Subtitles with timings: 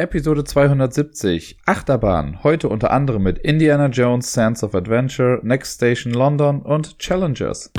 [0.00, 2.44] Episode 270 Achterbahn.
[2.44, 7.72] Heute unter anderem mit Indiana Jones Sands of Adventure, Next Station London und Challengers.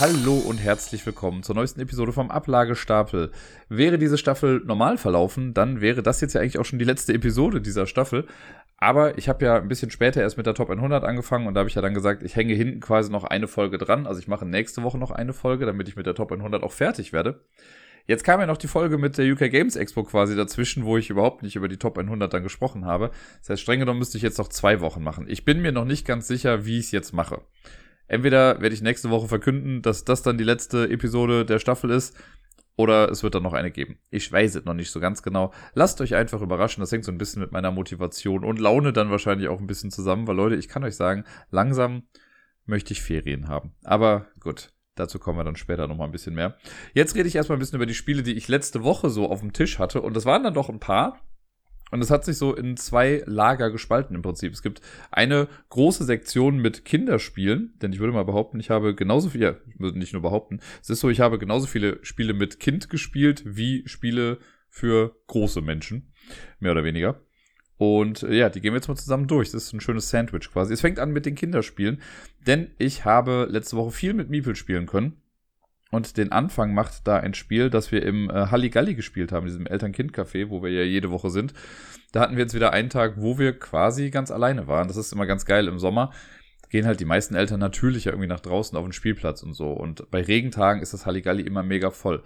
[0.00, 3.30] Hallo und herzlich willkommen zur neuesten Episode vom Ablagestapel.
[3.68, 7.14] Wäre diese Staffel normal verlaufen, dann wäre das jetzt ja eigentlich auch schon die letzte
[7.14, 8.26] Episode dieser Staffel.
[8.80, 11.60] Aber ich habe ja ein bisschen später erst mit der Top 100 angefangen und da
[11.60, 14.06] habe ich ja dann gesagt, ich hänge hinten quasi noch eine Folge dran.
[14.06, 16.72] Also ich mache nächste Woche noch eine Folge, damit ich mit der Top 100 auch
[16.72, 17.40] fertig werde.
[18.06, 21.10] Jetzt kam ja noch die Folge mit der UK Games Expo quasi dazwischen, wo ich
[21.10, 23.10] überhaupt nicht über die Top 100 dann gesprochen habe.
[23.40, 25.26] Das heißt, streng genommen müsste ich jetzt noch zwei Wochen machen.
[25.28, 27.42] Ich bin mir noch nicht ganz sicher, wie ich es jetzt mache.
[28.06, 32.16] Entweder werde ich nächste Woche verkünden, dass das dann die letzte Episode der Staffel ist,
[32.78, 33.98] oder es wird dann noch eine geben.
[34.08, 35.52] Ich weiß es noch nicht so ganz genau.
[35.74, 36.80] Lasst euch einfach überraschen.
[36.80, 39.90] Das hängt so ein bisschen mit meiner Motivation und Laune dann wahrscheinlich auch ein bisschen
[39.90, 42.04] zusammen, weil Leute, ich kann euch sagen, langsam
[42.66, 43.72] möchte ich Ferien haben.
[43.82, 46.56] Aber gut, dazu kommen wir dann später nochmal ein bisschen mehr.
[46.94, 49.40] Jetzt rede ich erstmal ein bisschen über die Spiele, die ich letzte Woche so auf
[49.40, 50.00] dem Tisch hatte.
[50.00, 51.18] Und das waren dann doch ein paar.
[51.90, 54.52] Und es hat sich so in zwei Lager gespalten im Prinzip.
[54.52, 59.30] Es gibt eine große Sektion mit Kinderspielen, denn ich würde mal behaupten, ich habe genauso
[59.30, 62.34] viel, ja, ich würde nicht nur behaupten, es ist so, ich habe genauso viele Spiele
[62.34, 66.12] mit Kind gespielt, wie Spiele für große Menschen,
[66.60, 67.20] mehr oder weniger.
[67.78, 69.52] Und äh, ja, die gehen wir jetzt mal zusammen durch.
[69.52, 70.74] Das ist ein schönes Sandwich quasi.
[70.74, 72.02] Es fängt an mit den Kinderspielen,
[72.46, 75.22] denn ich habe letzte Woche viel mit Miepel spielen können.
[75.90, 79.66] Und den Anfang macht da ein Spiel, das wir im äh, Halligalli gespielt haben, diesem
[79.66, 81.54] Eltern-Kind-Café, wo wir ja jede Woche sind.
[82.12, 84.88] Da hatten wir jetzt wieder einen Tag, wo wir quasi ganz alleine waren.
[84.88, 86.12] Das ist immer ganz geil im Sommer.
[86.68, 89.70] Gehen halt die meisten Eltern natürlich ja irgendwie nach draußen auf den Spielplatz und so.
[89.72, 92.22] Und bei Regentagen ist das Halligalli immer mega voll.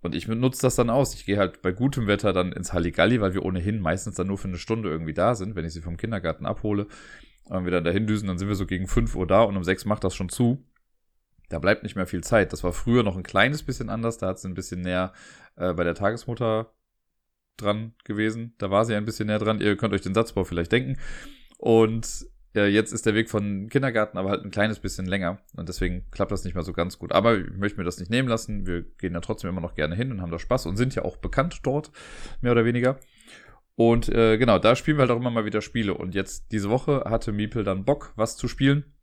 [0.00, 1.14] Und ich nutze das dann aus.
[1.14, 4.38] Ich gehe halt bei gutem Wetter dann ins Halligalli, weil wir ohnehin meistens dann nur
[4.38, 6.86] für eine Stunde irgendwie da sind, wenn ich sie vom Kindergarten abhole.
[7.44, 9.64] Und wir dann dahin düsen, dann sind wir so gegen 5 Uhr da und um
[9.64, 10.64] 6 macht das schon zu.
[11.54, 12.52] Da bleibt nicht mehr viel Zeit.
[12.52, 14.18] Das war früher noch ein kleines bisschen anders.
[14.18, 15.12] Da hat sie ein bisschen näher
[15.54, 16.74] äh, bei der Tagesmutter
[17.56, 18.56] dran gewesen.
[18.58, 19.60] Da war sie ein bisschen näher dran.
[19.60, 20.98] Ihr könnt euch den Satzbau vielleicht denken.
[21.56, 25.38] Und ja, jetzt ist der Weg von Kindergarten aber halt ein kleines bisschen länger.
[25.54, 27.12] Und deswegen klappt das nicht mehr so ganz gut.
[27.12, 28.66] Aber ich möchte mir das nicht nehmen lassen.
[28.66, 31.04] Wir gehen ja trotzdem immer noch gerne hin und haben da Spaß und sind ja
[31.04, 31.92] auch bekannt dort,
[32.40, 32.98] mehr oder weniger.
[33.76, 35.94] Und äh, genau, da spielen wir halt auch immer mal wieder Spiele.
[35.94, 38.93] Und jetzt diese Woche hatte Miepel dann Bock, was zu spielen.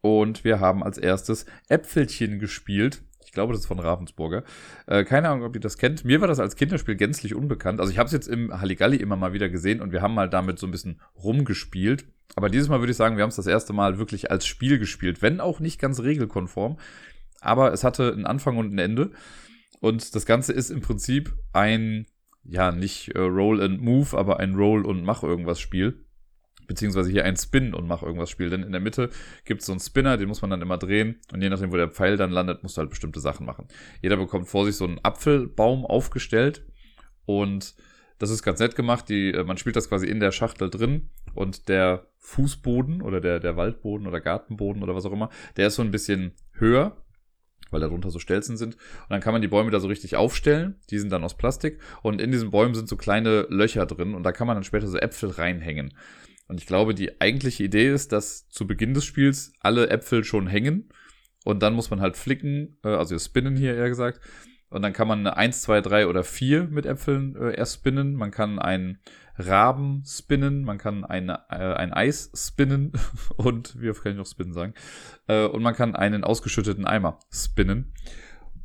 [0.00, 3.02] Und wir haben als erstes Äpfelchen gespielt.
[3.24, 4.44] Ich glaube, das ist von Ravensburger.
[4.86, 6.04] Äh, keine Ahnung, ob ihr das kennt.
[6.04, 7.80] Mir war das als Kinderspiel gänzlich unbekannt.
[7.80, 10.30] Also ich habe es jetzt im Halligalli immer mal wieder gesehen und wir haben mal
[10.30, 12.06] damit so ein bisschen rumgespielt.
[12.34, 14.78] Aber dieses Mal würde ich sagen, wir haben es das erste Mal wirklich als Spiel
[14.78, 16.78] gespielt, wenn auch nicht ganz regelkonform.
[17.40, 19.10] Aber es hatte einen Anfang und ein Ende.
[19.80, 22.06] Und das Ganze ist im Prinzip ein,
[22.42, 26.05] ja, nicht äh, Roll and Move, aber ein Roll und Mach irgendwas Spiel
[26.66, 28.50] beziehungsweise hier ein Spin und mach irgendwas Spiel.
[28.50, 29.10] Denn in der Mitte
[29.44, 31.76] gibt es so einen Spinner, den muss man dann immer drehen und je nachdem, wo
[31.76, 33.66] der Pfeil dann landet, musst du halt bestimmte Sachen machen.
[34.02, 36.64] Jeder bekommt vor sich so einen Apfelbaum aufgestellt
[37.24, 37.74] und
[38.18, 39.08] das ist ganz nett gemacht.
[39.08, 43.40] Die, äh, man spielt das quasi in der Schachtel drin und der Fußboden oder der,
[43.40, 47.04] der Waldboden oder Gartenboden oder was auch immer, der ist so ein bisschen höher,
[47.70, 48.74] weil darunter so Stelzen sind.
[48.74, 50.76] Und dann kann man die Bäume da so richtig aufstellen.
[50.90, 51.80] Die sind dann aus Plastik.
[52.02, 54.14] Und in diesen Bäumen sind so kleine Löcher drin.
[54.14, 55.92] Und da kann man dann später so Äpfel reinhängen.
[56.48, 60.46] Und ich glaube, die eigentliche Idee ist, dass zu Beginn des Spiels alle Äpfel schon
[60.46, 60.88] hängen
[61.46, 64.20] und dann muss man halt flicken, äh, also spinnen hier eher gesagt.
[64.68, 68.14] Und dann kann man eine 1, 2, 3 oder 4 mit Äpfeln äh, erst spinnen.
[68.14, 68.98] Man kann einen
[69.36, 72.92] Raben spinnen, man kann eine, äh, ein Eis spinnen
[73.36, 74.74] und wie oft kann ich noch spinnen sagen?
[75.28, 77.92] Äh, und man kann einen ausgeschütteten Eimer spinnen.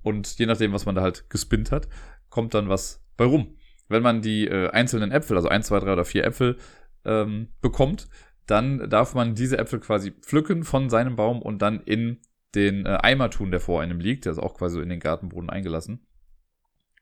[0.02, 1.88] Und je nachdem, was man da halt gespinnt hat,
[2.30, 3.58] kommt dann was bei rum.
[3.88, 6.58] Wenn man die äh, einzelnen Äpfel, also 1, 2, 3 oder 4 Äpfel,
[7.06, 8.08] ähm, bekommt,
[8.48, 12.20] dann darf man diese Äpfel quasi pflücken von seinem Baum und dann in
[12.56, 14.26] den äh, Eimer tun, der vor einem liegt.
[14.26, 16.06] Der ist auch quasi in den Gartenboden eingelassen.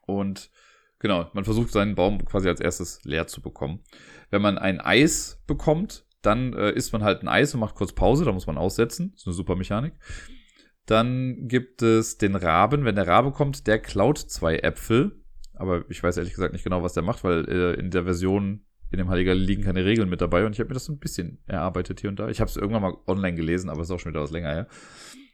[0.05, 0.51] Und
[0.99, 3.83] genau, man versucht seinen Baum quasi als erstes leer zu bekommen.
[4.29, 7.93] Wenn man ein Eis bekommt, dann äh, isst man halt ein Eis und macht kurz
[7.93, 9.11] Pause, da muss man aussetzen.
[9.11, 9.93] Das ist eine super Mechanik.
[10.85, 12.83] Dann gibt es den Raben.
[12.83, 15.23] Wenn der Rabe kommt, der klaut zwei Äpfel.
[15.53, 18.65] Aber ich weiß ehrlich gesagt nicht genau, was der macht, weil äh, in der Version
[18.91, 20.99] in dem Halligalli liegen keine Regeln mit dabei und ich habe mir das so ein
[20.99, 22.29] bisschen erarbeitet hier und da.
[22.29, 24.49] Ich habe es irgendwann mal online gelesen, aber es ist auch schon wieder was länger
[24.49, 24.67] her.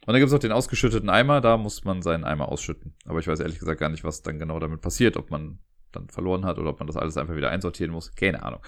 [0.05, 2.93] Und dann gibt es auch den ausgeschütteten Eimer, da muss man seinen Eimer ausschütten.
[3.05, 5.59] Aber ich weiß ehrlich gesagt gar nicht, was dann genau damit passiert, ob man
[5.91, 8.13] dann verloren hat oder ob man das alles einfach wieder einsortieren muss.
[8.13, 8.59] Keine Ahnung.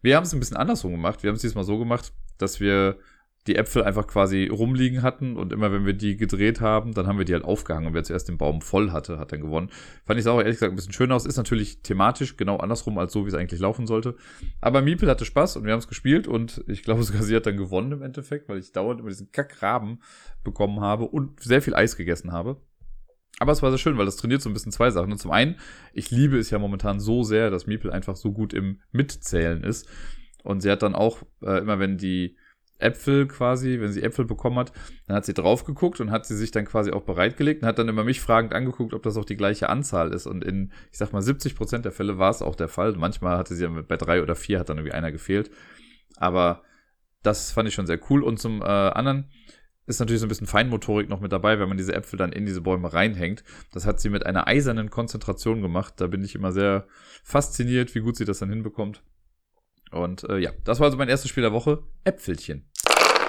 [0.00, 1.22] Wir haben es ein bisschen andersrum gemacht.
[1.22, 2.98] Wir haben es diesmal so gemacht, dass wir
[3.46, 7.18] die Äpfel einfach quasi rumliegen hatten und immer wenn wir die gedreht haben, dann haben
[7.18, 9.70] wir die halt aufgehangen und wer zuerst den Baum voll hatte, hat dann gewonnen.
[10.04, 11.26] Fand ich es auch ehrlich gesagt ein bisschen schön aus.
[11.26, 14.16] Ist natürlich thematisch genau andersrum als so, wie es eigentlich laufen sollte.
[14.60, 17.46] Aber Miepel hatte Spaß und wir haben es gespielt und ich glaube sogar sie hat
[17.46, 20.00] dann gewonnen im Endeffekt, weil ich dauernd immer diesen Kackraben
[20.44, 22.60] bekommen habe und sehr viel Eis gegessen habe.
[23.40, 25.10] Aber es war sehr schön, weil das trainiert so ein bisschen zwei Sachen.
[25.10, 25.56] Und zum einen,
[25.92, 29.88] ich liebe es ja momentan so sehr, dass Meeple einfach so gut im Mitzählen ist.
[30.44, 32.36] Und sie hat dann auch, äh, immer wenn die
[32.78, 34.72] Äpfel quasi, wenn sie Äpfel bekommen hat,
[35.06, 37.78] dann hat sie drauf geguckt und hat sie sich dann quasi auch bereitgelegt und hat
[37.78, 40.26] dann immer mich fragend angeguckt, ob das auch die gleiche Anzahl ist.
[40.26, 42.92] Und in, ich sag mal, 70 Prozent der Fälle war es auch der Fall.
[42.92, 45.50] Manchmal hatte sie bei drei oder vier hat dann irgendwie einer gefehlt.
[46.16, 46.62] Aber
[47.22, 48.22] das fand ich schon sehr cool.
[48.22, 49.30] Und zum äh, anderen
[49.86, 52.46] ist natürlich so ein bisschen Feinmotorik noch mit dabei, wenn man diese Äpfel dann in
[52.46, 53.42] diese Bäume reinhängt.
[53.72, 55.94] Das hat sie mit einer eisernen Konzentration gemacht.
[55.96, 56.86] Da bin ich immer sehr
[57.24, 59.02] fasziniert, wie gut sie das dann hinbekommt.
[59.92, 61.82] Und äh, ja, das war also mein erstes Spiel der Woche.
[62.04, 62.64] Äpfelchen.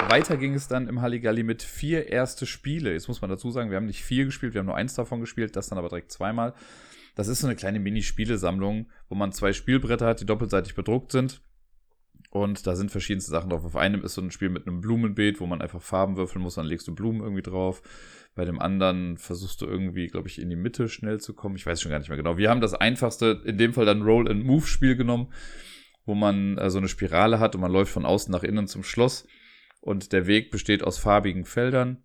[0.10, 2.94] Weiter ging es dann im Halligalli mit vier erste Spiele.
[2.94, 5.22] Jetzt muss man dazu sagen, wir haben nicht vier gespielt, wir haben nur eins davon
[5.22, 6.54] gespielt, das dann aber direkt zweimal.
[7.16, 11.42] Das ist so eine kleine Mini-Spielesammlung, wo man zwei Spielbretter hat, die doppelseitig bedruckt sind.
[12.32, 13.64] Und da sind verschiedenste Sachen drauf.
[13.64, 16.56] Auf einem ist so ein Spiel mit einem Blumenbeet, wo man einfach Farben würfeln muss,
[16.56, 17.84] dann legst du Blumen irgendwie drauf.
[18.34, 21.56] Bei dem anderen versuchst du irgendwie, glaube ich, in die Mitte schnell zu kommen.
[21.56, 22.38] Ich weiß schon gar nicht mehr genau.
[22.38, 25.32] Wir haben das einfachste, in dem Fall dann Roll-and-Move-Spiel genommen,
[26.06, 28.84] wo man äh, so eine Spirale hat und man läuft von außen nach innen zum
[28.84, 29.28] Schloss
[29.82, 32.04] und der Weg besteht aus farbigen Feldern.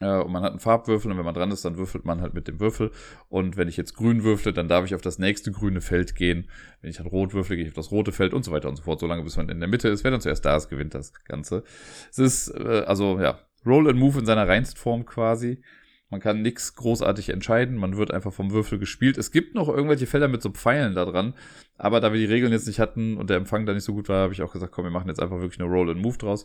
[0.00, 2.34] Äh, und man hat einen Farbwürfel und wenn man dran ist, dann würfelt man halt
[2.34, 2.90] mit dem Würfel.
[3.28, 6.48] Und wenn ich jetzt grün würfle, dann darf ich auf das nächste grüne Feld gehen.
[6.80, 8.76] Wenn ich halt rot würfle, gehe ich auf das rote Feld und so weiter und
[8.76, 9.00] so fort.
[9.00, 10.02] Solange bis man in der Mitte ist.
[10.02, 11.62] Wer dann zuerst da ist, gewinnt das Ganze.
[12.10, 15.62] Es ist, äh, also ja, Roll and Move in seiner reinsten Form quasi.
[16.10, 19.16] Man kann nichts großartig entscheiden, man wird einfach vom Würfel gespielt.
[19.16, 21.34] Es gibt noch irgendwelche Felder mit so Pfeilen da dran,
[21.78, 24.08] aber da wir die Regeln jetzt nicht hatten und der Empfang da nicht so gut
[24.08, 26.18] war, habe ich auch gesagt, komm, wir machen jetzt einfach wirklich eine Roll and Move
[26.18, 26.44] draus.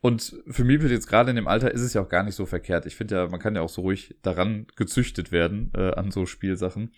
[0.00, 2.46] Und für Meeple jetzt gerade in dem Alter ist es ja auch gar nicht so
[2.46, 2.84] verkehrt.
[2.86, 6.26] Ich finde ja, man kann ja auch so ruhig daran gezüchtet werden äh, an so
[6.26, 6.92] Spielsachen.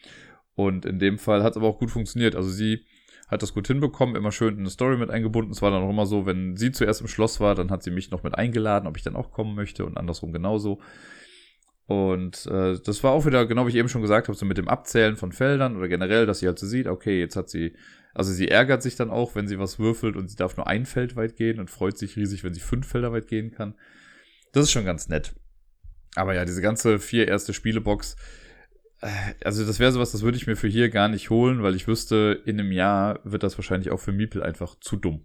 [0.55, 2.34] Und in dem Fall hat es aber auch gut funktioniert.
[2.34, 2.84] Also sie
[3.28, 5.52] hat das gut hinbekommen, immer schön in eine Story mit eingebunden.
[5.52, 7.90] Es war dann auch immer so, wenn sie zuerst im Schloss war, dann hat sie
[7.90, 10.81] mich noch mit eingeladen, ob ich dann auch kommen möchte und andersrum genauso.
[11.88, 14.58] Und äh, das war auch wieder, genau wie ich eben schon gesagt habe, so mit
[14.58, 17.75] dem Abzählen von Feldern oder generell, dass sie halt so sieht, okay, jetzt hat sie,
[18.12, 20.85] also sie ärgert sich dann auch, wenn sie was würfelt und sie darf nur ein
[20.85, 23.75] Feld weit gehen und freut sich riesig, wenn sie fünf Felder weit gehen kann.
[24.52, 25.35] Das ist schon ganz nett.
[26.14, 28.17] Aber ja, diese ganze vier erste Spielebox,
[29.00, 29.08] äh,
[29.43, 31.88] also das wäre sowas, das würde ich mir für hier gar nicht holen, weil ich
[31.88, 35.25] wüsste, in einem Jahr wird das wahrscheinlich auch für Miepel einfach zu dumm.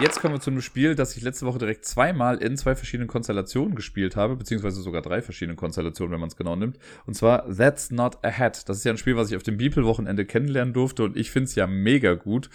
[0.00, 3.08] Jetzt kommen wir zu einem Spiel, das ich letzte Woche direkt zweimal in zwei verschiedenen
[3.08, 6.78] Konstellationen gespielt habe, beziehungsweise sogar drei verschiedenen Konstellationen, wenn man es genau nimmt.
[7.06, 8.68] Und zwar That's Not a Hat.
[8.68, 11.48] Das ist ja ein Spiel, was ich auf dem Beeple-Wochenende kennenlernen durfte und ich finde
[11.48, 12.48] es ja mega gut.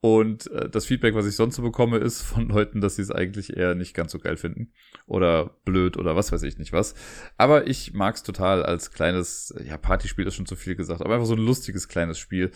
[0.00, 3.10] Und äh, das Feedback, was ich sonst so bekomme, ist von Leuten, dass sie es
[3.10, 4.72] eigentlich eher nicht ganz so geil finden.
[5.06, 6.94] Oder blöd oder was weiß ich nicht was.
[7.36, 11.14] Aber ich mag es total als kleines, ja, Partyspiel ist schon zu viel gesagt, aber
[11.14, 12.52] einfach so ein lustiges kleines Spiel.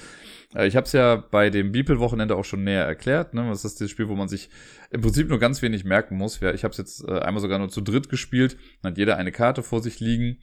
[0.55, 3.35] Äh, ich habe es ja bei dem Beeple-Wochenende auch schon näher erklärt.
[3.35, 3.49] Ne?
[3.49, 4.49] Das ist das Spiel, wo man sich
[4.91, 6.39] im Prinzip nur ganz wenig merken muss.
[6.39, 8.56] Ja, ich habe es jetzt äh, einmal sogar nur zu dritt gespielt.
[8.83, 10.39] Dann hat jeder eine Karte vor sich liegen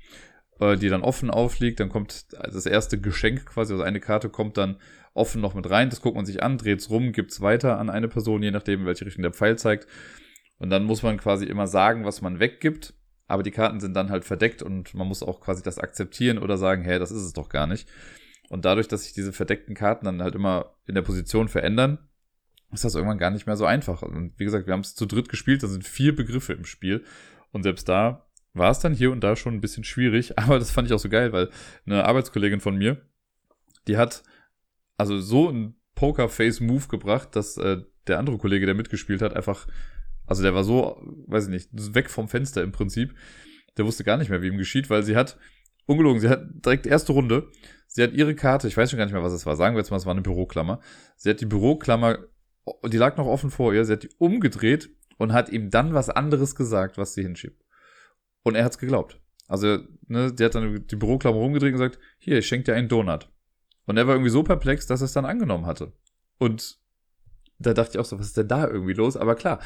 [0.60, 1.80] äh, die dann offen aufliegt.
[1.80, 4.78] Dann kommt das erste Geschenk quasi, also eine Karte kommt dann
[5.14, 5.90] offen noch mit rein.
[5.90, 9.06] Das guckt man sich an, dreht's rum, gibt's weiter an eine Person, je nachdem, welche
[9.06, 9.88] Richtung der Pfeil zeigt.
[10.58, 12.94] Und dann muss man quasi immer sagen, was man weggibt.
[13.28, 16.58] Aber die Karten sind dann halt verdeckt und man muss auch quasi das akzeptieren oder
[16.58, 17.88] sagen, hey, das ist es doch gar nicht.
[18.50, 22.00] Und dadurch, dass sich diese verdeckten Karten dann halt immer in der Position verändern,
[22.72, 24.02] ist das irgendwann gar nicht mehr so einfach.
[24.02, 27.04] Und wie gesagt, wir haben es zu dritt gespielt, da sind vier Begriffe im Spiel.
[27.52, 30.38] Und selbst da war es dann hier und da schon ein bisschen schwierig.
[30.40, 31.50] Aber das fand ich auch so geil, weil
[31.86, 32.98] eine Arbeitskollegin von mir,
[33.88, 34.24] die hat
[35.00, 37.78] also so ein Poker-Face-Move gebracht, dass äh,
[38.08, 39.68] der andere Kollege, der mitgespielt hat, einfach,
[40.26, 43.16] also der war so, weiß ich nicht, weg vom Fenster im Prinzip.
[43.78, 45.38] Der wusste gar nicht mehr, wie ihm geschieht, weil sie hat,
[45.86, 47.50] ungelogen, sie hat direkt erste Runde,
[47.88, 49.80] sie hat ihre Karte, ich weiß schon gar nicht mehr, was es war, sagen wir
[49.80, 50.82] jetzt mal, es war eine Büroklammer.
[51.16, 52.20] Sie hat die Büroklammer,
[52.86, 56.10] die lag noch offen vor ihr, sie hat die umgedreht und hat ihm dann was
[56.10, 57.64] anderes gesagt, was sie hinschiebt.
[58.44, 59.20] Und er hat's geglaubt.
[59.48, 62.90] Also, ne, die hat dann die Büroklammer rumgedreht und gesagt, hier, ich schenke dir einen
[62.90, 63.30] Donut.
[63.90, 65.94] Und er war irgendwie so perplex, dass er es dann angenommen hatte.
[66.38, 66.78] Und
[67.58, 69.18] da dachte ich auch so, was ist denn da irgendwie los?
[69.18, 69.58] Aber klar,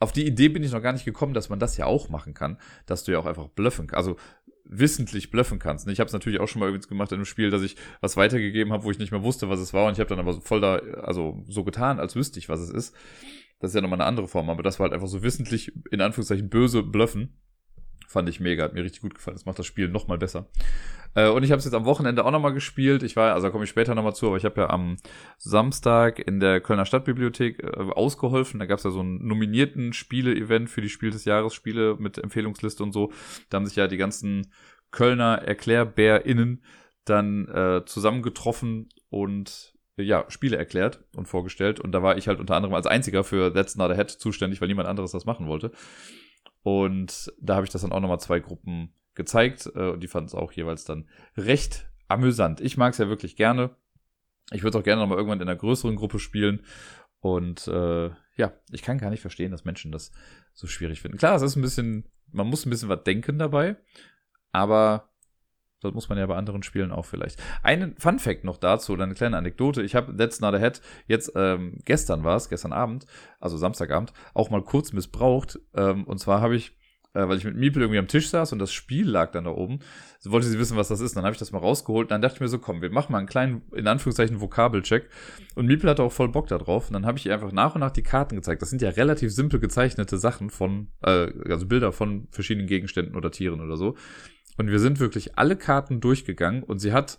[0.00, 2.34] auf die Idee bin ich noch gar nicht gekommen, dass man das ja auch machen
[2.34, 4.16] kann, dass du ja auch einfach bluffen, also
[4.64, 5.86] wissentlich bluffen kannst.
[5.86, 8.16] Ich habe es natürlich auch schon mal übrigens gemacht in einem Spiel, dass ich was
[8.16, 10.40] weitergegeben habe, wo ich nicht mehr wusste, was es war und ich habe dann aber
[10.40, 12.92] voll da, also so getan, als wüsste ich, was es ist.
[13.60, 16.00] Das ist ja nochmal eine andere Form, aber das war halt einfach so wissentlich, in
[16.00, 17.40] Anführungszeichen, böse Bluffen.
[18.06, 19.36] Fand ich mega, hat mir richtig gut gefallen.
[19.36, 20.48] Das macht das Spiel noch mal besser.
[21.14, 23.02] Äh, und ich habe es jetzt am Wochenende auch noch mal gespielt.
[23.02, 24.96] Ich war, also da komme ich später noch mal zu, aber ich habe ja am
[25.38, 28.60] Samstag in der Kölner Stadtbibliothek äh, ausgeholfen.
[28.60, 32.18] Da gab es ja so einen nominierten Spiele-Event für die Spiel des Jahres Spiele mit
[32.18, 33.12] Empfehlungsliste und so.
[33.48, 34.52] Da haben sich ja die ganzen
[34.90, 36.62] Kölner ErklärbärInnen
[37.04, 41.80] dann äh, zusammengetroffen und ja, Spiele erklärt und vorgestellt.
[41.80, 44.60] Und da war ich halt unter anderem als einziger für That's Not a Head zuständig,
[44.60, 45.72] weil niemand anderes das machen wollte.
[46.62, 50.28] Und da habe ich das dann auch nochmal zwei Gruppen gezeigt äh, und die fanden
[50.28, 52.60] es auch jeweils dann recht amüsant.
[52.60, 53.76] Ich mag es ja wirklich gerne.
[54.52, 56.64] Ich würde es auch gerne nochmal irgendwann in einer größeren Gruppe spielen.
[57.20, 60.10] Und äh, ja, ich kann gar nicht verstehen, dass Menschen das
[60.54, 61.18] so schwierig finden.
[61.18, 63.76] Klar, es ist ein bisschen, man muss ein bisschen was denken dabei,
[64.52, 65.09] aber
[65.80, 67.42] das muss man ja bei anderen Spielen auch vielleicht.
[67.62, 69.82] Ein Fun Fact noch dazu, oder eine kleine Anekdote.
[69.82, 73.06] Ich habe That's Not a Head jetzt, ähm, gestern war es, gestern Abend,
[73.40, 75.58] also Samstagabend, auch mal kurz missbraucht.
[75.74, 76.72] Ähm, und zwar habe ich
[77.12, 79.50] äh, weil ich mit Miepel irgendwie am Tisch saß und das Spiel lag dann da
[79.50, 79.80] oben.
[80.20, 81.16] So wollte sie wissen, was das ist.
[81.16, 82.06] Dann habe ich das mal rausgeholt.
[82.06, 85.08] Und dann dachte ich mir so, komm, wir machen mal einen kleinen, in Anführungszeichen, Vokabelcheck.
[85.54, 86.88] Und Miepel hatte auch voll Bock da drauf.
[86.88, 88.62] Und dann habe ich ihr einfach nach und nach die Karten gezeigt.
[88.62, 93.30] Das sind ja relativ simpel gezeichnete Sachen von, äh, also Bilder von verschiedenen Gegenständen oder
[93.30, 93.96] Tieren oder so.
[94.60, 97.18] Und wir sind wirklich alle Karten durchgegangen und sie hat,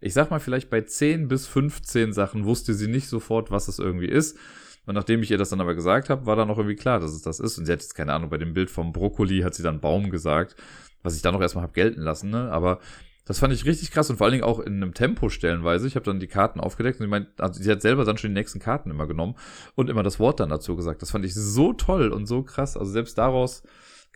[0.00, 3.80] ich sag mal, vielleicht bei 10 bis 15 Sachen wusste sie nicht sofort, was es
[3.80, 4.38] irgendwie ist.
[4.86, 7.10] Und nachdem ich ihr das dann aber gesagt habe, war dann auch irgendwie klar, dass
[7.10, 7.58] es das ist.
[7.58, 10.10] Und sie hat jetzt keine Ahnung, bei dem Bild vom Brokkoli hat sie dann Baum
[10.10, 10.54] gesagt,
[11.02, 12.52] was ich dann noch erstmal hab gelten lassen, ne?
[12.52, 12.78] Aber
[13.24, 15.88] das fand ich richtig krass und vor allen Dingen auch in einem Tempo stellenweise.
[15.88, 18.30] Ich habe dann die Karten aufgedeckt und sie meint, also sie hat selber dann schon
[18.30, 19.34] die nächsten Karten immer genommen
[19.74, 21.02] und immer das Wort dann dazu gesagt.
[21.02, 22.76] Das fand ich so toll und so krass.
[22.76, 23.64] Also selbst daraus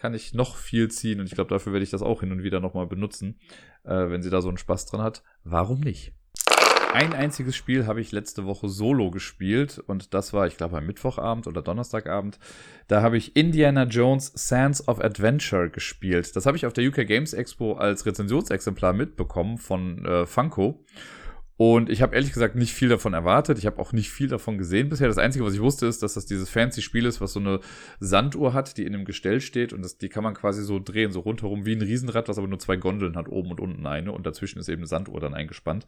[0.01, 2.43] kann ich noch viel ziehen und ich glaube, dafür werde ich das auch hin und
[2.43, 3.39] wieder nochmal benutzen,
[3.85, 5.23] äh, wenn sie da so einen Spaß dran hat.
[5.45, 6.13] Warum nicht?
[6.93, 10.87] Ein einziges Spiel habe ich letzte Woche solo gespielt und das war, ich glaube, am
[10.87, 12.41] Mittwochabend oder Donnerstagabend.
[12.89, 16.35] Da habe ich Indiana Jones Sands of Adventure gespielt.
[16.35, 20.85] Das habe ich auf der UK Games Expo als Rezensionsexemplar mitbekommen von äh, Funko.
[21.63, 23.59] Und ich habe ehrlich gesagt nicht viel davon erwartet.
[23.59, 25.09] Ich habe auch nicht viel davon gesehen bisher.
[25.09, 27.61] Das Einzige, was ich wusste, ist, dass das dieses fancy Spiel ist, was so eine
[27.99, 29.75] Sanduhr hat, die in einem Gestell steht.
[29.75, 32.49] Und das, die kann man quasi so drehen, so rundherum wie ein Riesenrad, was aber
[32.49, 34.13] nur zwei Gondeln hat, oben und unten eine.
[34.13, 35.87] Und dazwischen ist eben eine Sanduhr dann eingespannt.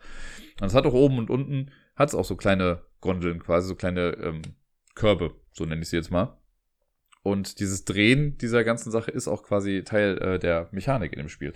[0.61, 3.75] Und es hat auch oben und unten, hat es auch so kleine Gondeln quasi, so
[3.75, 4.43] kleine ähm,
[4.95, 6.37] Körbe, so nenne ich sie jetzt mal.
[7.23, 11.31] Und dieses Drehen dieser ganzen Sache ist auch quasi Teil äh, der Mechanik in dem
[11.31, 11.55] Spiel.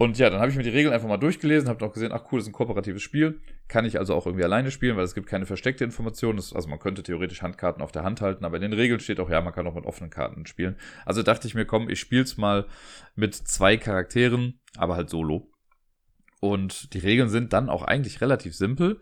[0.00, 2.22] Und ja, dann habe ich mir die Regeln einfach mal durchgelesen, habe auch gesehen, ach
[2.32, 3.42] cool, das ist ein kooperatives Spiel.
[3.68, 6.36] Kann ich also auch irgendwie alleine spielen, weil es gibt keine versteckte Information.
[6.36, 9.20] Das, also man könnte theoretisch Handkarten auf der Hand halten, aber in den Regeln steht
[9.20, 10.76] auch, ja, man kann auch mit offenen Karten spielen.
[11.04, 12.66] Also dachte ich mir, komm, ich spiele es mal
[13.14, 15.52] mit zwei Charakteren, aber halt solo.
[16.40, 19.00] Und die Regeln sind dann auch eigentlich relativ simpel.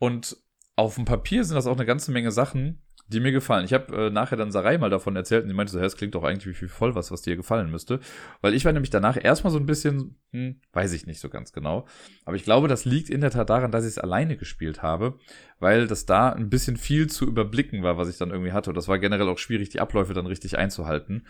[0.00, 0.36] Und
[0.74, 3.64] auf dem Papier sind das auch eine ganze Menge Sachen, die mir gefallen.
[3.64, 6.14] Ich habe äh, nachher dann Sarai mal davon erzählt und sie meinte so, es klingt
[6.14, 8.00] doch eigentlich wie viel voll was, was dir gefallen müsste.
[8.40, 11.52] Weil ich war nämlich danach erstmal so ein bisschen, hm, weiß ich nicht so ganz
[11.52, 11.86] genau.
[12.24, 15.18] Aber ich glaube, das liegt in der Tat daran, dass ich es alleine gespielt habe,
[15.58, 18.70] weil das da ein bisschen viel zu überblicken war, was ich dann irgendwie hatte.
[18.70, 21.26] Und das war generell auch schwierig, die Abläufe dann richtig einzuhalten.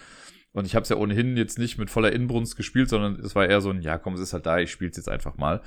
[0.52, 3.48] Und ich habe es ja ohnehin jetzt nicht mit voller Inbrunst gespielt, sondern es war
[3.48, 5.60] eher so ein, ja komm, es ist halt da, ich spiele es jetzt einfach mal.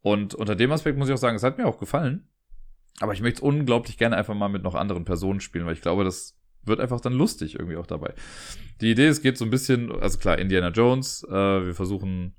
[0.00, 2.26] Und unter dem Aspekt muss ich auch sagen, es hat mir auch gefallen.
[3.00, 5.82] Aber ich möchte es unglaublich gerne einfach mal mit noch anderen Personen spielen, weil ich
[5.82, 8.14] glaube, das wird einfach dann lustig irgendwie auch dabei.
[8.80, 11.32] Die Idee, es geht so ein bisschen, also klar, Indiana Jones, äh,
[11.66, 12.34] wir versuchen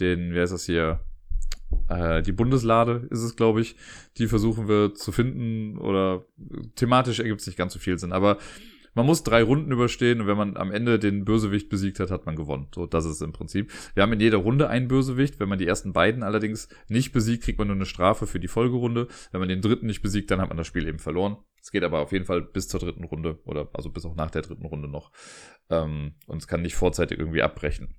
[0.00, 1.00] den, wer ist das hier?
[1.88, 3.76] Äh, die Bundeslade ist es, glaube ich.
[4.18, 6.24] Die versuchen wir zu finden oder
[6.76, 8.38] thematisch ergibt es nicht ganz so viel Sinn, aber
[8.94, 12.26] man muss drei Runden überstehen und wenn man am Ende den Bösewicht besiegt hat, hat
[12.26, 12.68] man gewonnen.
[12.74, 13.72] So, das ist im Prinzip.
[13.94, 15.40] Wir haben in jeder Runde einen Bösewicht.
[15.40, 18.48] Wenn man die ersten beiden allerdings nicht besiegt, kriegt man nur eine Strafe für die
[18.48, 19.08] Folgerunde.
[19.32, 21.36] Wenn man den dritten nicht besiegt, dann hat man das Spiel eben verloren.
[21.60, 24.30] Es geht aber auf jeden Fall bis zur dritten Runde oder also bis auch nach
[24.30, 25.10] der dritten Runde noch.
[25.70, 27.96] Ähm, und es kann nicht vorzeitig irgendwie abbrechen.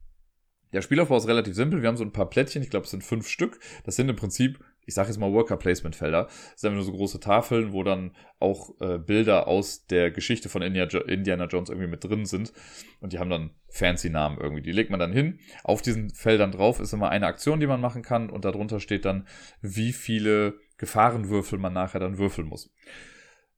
[0.71, 1.81] Der Spielaufbau ist relativ simpel.
[1.81, 3.59] Wir haben so ein paar Plättchen, ich glaube, es sind fünf Stück.
[3.85, 6.23] Das sind im Prinzip ich sage jetzt mal Worker Placement Felder.
[6.23, 10.61] Das sind nur so große Tafeln, wo dann auch äh, Bilder aus der Geschichte von
[10.61, 12.53] Indiana Jones irgendwie mit drin sind.
[12.99, 14.61] Und die haben dann fancy Namen irgendwie.
[14.61, 15.39] Die legt man dann hin.
[15.63, 18.29] Auf diesen Feldern drauf ist immer eine Aktion, die man machen kann.
[18.29, 19.27] Und darunter steht dann,
[19.61, 22.71] wie viele Gefahrenwürfel man nachher dann würfeln muss.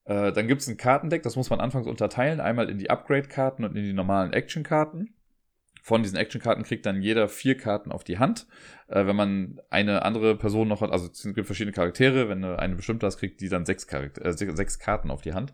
[0.05, 2.39] Äh, dann gibt es ein Kartendeck, das muss man anfangs unterteilen.
[2.39, 5.13] Einmal in die Upgrade-Karten und in die normalen Action-Karten.
[5.87, 8.45] Von diesen Actionkarten kriegt dann jeder vier Karten auf die Hand.
[8.89, 12.59] Äh, wenn man eine andere Person noch hat, also es gibt verschiedene Charaktere, wenn eine,
[12.59, 15.53] eine bestimmte hast, kriegt die dann sechs, Charakter äh, sechs Karten auf die Hand.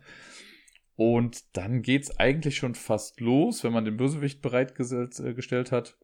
[0.96, 5.98] Und dann geht's eigentlich schon fast los, wenn man den Bösewicht bereitgestellt äh, hat.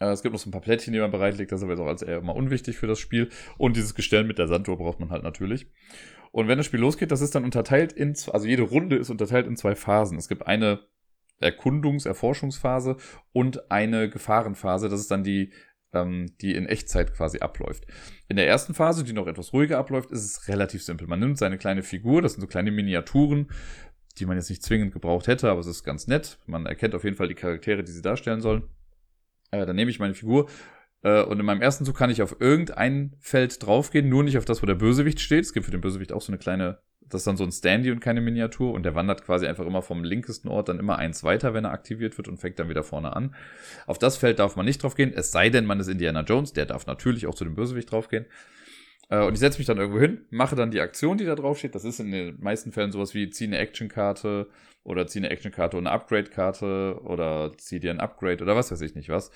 [0.00, 1.82] Äh, es gibt noch so ein paar Plättchen, die man bereitlegt, das ist aber jetzt
[1.82, 3.28] auch als eher immer unwichtig für das Spiel.
[3.58, 5.66] Und dieses Gestell mit der Sanduhr braucht man halt natürlich.
[6.32, 9.46] Und wenn das Spiel losgeht, das ist dann unterteilt in, also jede Runde ist unterteilt
[9.46, 10.16] in zwei Phasen.
[10.16, 10.80] Es gibt eine
[11.40, 12.96] Erkundungs-, Erforschungsphase
[13.32, 14.88] und eine Gefahrenphase.
[14.88, 15.52] Das ist dann die,
[15.92, 17.86] ähm, die in Echtzeit quasi abläuft.
[18.28, 21.06] In der ersten Phase, die noch etwas ruhiger abläuft, ist es relativ simpel.
[21.06, 23.48] Man nimmt seine kleine Figur, das sind so kleine Miniaturen,
[24.18, 26.38] die man jetzt nicht zwingend gebraucht hätte, aber es ist ganz nett.
[26.46, 28.64] Man erkennt auf jeden Fall die Charaktere, die sie darstellen sollen.
[29.50, 30.48] Äh, dann nehme ich meine Figur
[31.02, 34.44] äh, und in meinem ersten Zug kann ich auf irgendein Feld draufgehen, nur nicht auf
[34.44, 35.44] das, wo der Bösewicht steht.
[35.44, 37.90] Es gibt für den Bösewicht auch so eine kleine Das ist dann so ein Standy
[37.90, 41.22] und keine Miniatur und der wandert quasi einfach immer vom linkesten Ort dann immer eins
[41.22, 43.34] weiter, wenn er aktiviert wird und fängt dann wieder vorne an.
[43.86, 46.52] Auf das Feld darf man nicht drauf gehen, es sei denn, man ist Indiana Jones,
[46.52, 48.26] der darf natürlich auch zu dem Bösewicht drauf gehen.
[49.10, 51.58] Äh, und ich setze mich dann irgendwo hin, mache dann die Aktion, die da drauf
[51.58, 51.74] steht.
[51.74, 54.48] Das ist in den meisten Fällen sowas wie zieh eine Actionkarte
[54.82, 58.80] oder zieh eine Actionkarte und eine Upgrade-Karte oder zieh dir ein Upgrade oder was weiß
[58.80, 59.30] ich nicht was.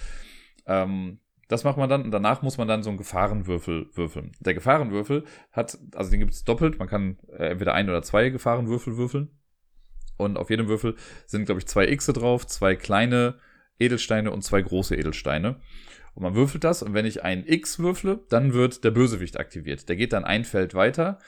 [0.67, 4.33] Ähm, das macht man dann und danach muss man dann so einen Gefahrenwürfel würfeln.
[4.41, 8.29] Der Gefahrenwürfel hat, also den gibt es doppelt, man kann äh, entweder ein oder zwei
[8.29, 9.31] Gefahrenwürfel würfeln.
[10.19, 13.37] Und auf jedem Würfel sind, glaube ich, zwei Xe drauf, zwei kleine
[13.79, 15.61] Edelsteine und zwei große Edelsteine.
[16.15, 19.89] Und man würfelt das und wenn ich ein X würfle, dann wird der Bösewicht aktiviert.
[19.89, 21.19] Der geht dann ein Feld weiter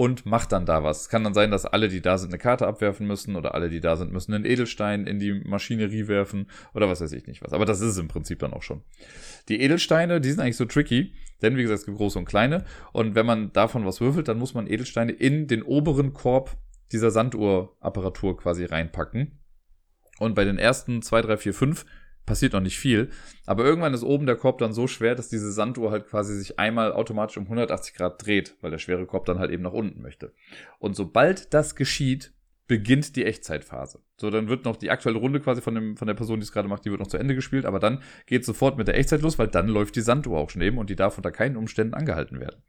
[0.00, 1.02] und macht dann da was.
[1.02, 3.68] Es kann dann sein, dass alle, die da sind, eine Karte abwerfen müssen oder alle,
[3.68, 7.42] die da sind, müssen einen Edelstein in die Maschinerie werfen oder was weiß ich nicht
[7.42, 7.52] was.
[7.52, 8.80] Aber das ist es im Prinzip dann auch schon.
[9.50, 12.64] Die Edelsteine, die sind eigentlich so tricky, denn wie gesagt, es gibt große und kleine.
[12.94, 16.56] Und wenn man davon was würfelt, dann muss man Edelsteine in den oberen Korb
[16.92, 19.38] dieser Sanduhrapparatur quasi reinpacken.
[20.18, 21.84] Und bei den ersten zwei, drei, vier, fünf
[22.26, 23.10] passiert noch nicht viel.
[23.46, 26.58] Aber irgendwann ist oben der Korb dann so schwer, dass diese Sanduhr halt quasi sich
[26.58, 30.00] einmal automatisch um 180 Grad dreht, weil der schwere Korb dann halt eben nach unten
[30.02, 30.32] möchte.
[30.78, 32.32] Und sobald das geschieht,
[32.70, 33.98] beginnt die Echtzeitphase.
[34.16, 36.52] So, dann wird noch die aktuelle Runde quasi von, dem, von der Person, die es
[36.52, 39.22] gerade macht, die wird noch zu Ende gespielt, aber dann geht sofort mit der Echtzeit
[39.22, 41.94] los, weil dann läuft die Sanduhr auch schon eben und die darf unter keinen Umständen
[41.94, 42.62] angehalten werden.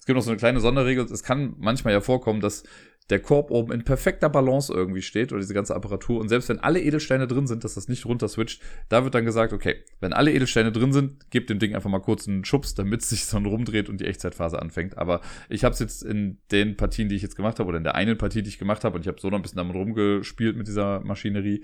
[0.00, 1.04] Es gibt noch so eine kleine Sonderregel.
[1.04, 2.64] Es kann manchmal ja vorkommen, dass
[3.10, 6.20] der Korb oben in perfekter Balance irgendwie steht oder diese ganze Apparatur.
[6.20, 9.26] Und selbst wenn alle Edelsteine drin sind, dass das nicht runter switcht, da wird dann
[9.26, 12.74] gesagt, okay, wenn alle Edelsteine drin sind, gebt dem Ding einfach mal kurz einen Schubs,
[12.74, 14.96] damit es sich dann rumdreht und die Echtzeitphase anfängt.
[14.96, 17.84] Aber ich habe es jetzt in den Partien, die ich jetzt gemacht habe, oder in
[17.84, 19.76] der einen Partie, die ich gemacht habe, und ich habe so noch ein bisschen damit
[19.76, 21.62] rumgespielt mit dieser Maschinerie,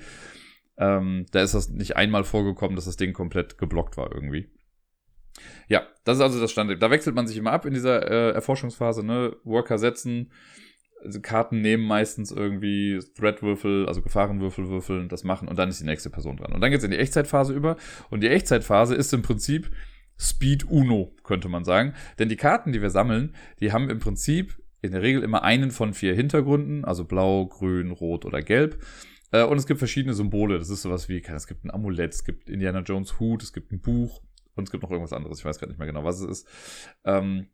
[0.78, 4.50] ähm, da ist das nicht einmal vorgekommen, dass das Ding komplett geblockt war irgendwie.
[5.68, 6.82] Ja, das ist also das Stand.
[6.82, 9.36] Da wechselt man sich immer ab in dieser äh, Erforschungsphase, ne?
[9.44, 10.30] Worker setzen,
[11.04, 15.86] also Karten nehmen meistens irgendwie Threadwürfel, also Gefahrenwürfel würfeln, das machen und dann ist die
[15.86, 16.52] nächste Person dran.
[16.52, 17.76] Und dann geht's in die Echtzeitphase über
[18.10, 19.70] und die Echtzeitphase ist im Prinzip
[20.18, 21.94] Speed Uno, könnte man sagen.
[22.18, 25.70] Denn die Karten, die wir sammeln, die haben im Prinzip in der Regel immer einen
[25.70, 28.82] von vier Hintergründen, also blau, grün, rot oder gelb.
[29.32, 30.58] Äh, und es gibt verschiedene Symbole.
[30.58, 33.72] Das ist sowas wie, es gibt ein Amulett, es gibt Indiana Jones Hut, es gibt
[33.72, 34.22] ein Buch
[34.56, 35.38] und es gibt noch irgendwas anderes.
[35.38, 36.48] Ich weiß gerade nicht mehr genau, was es ist.
[37.04, 37.48] Ähm,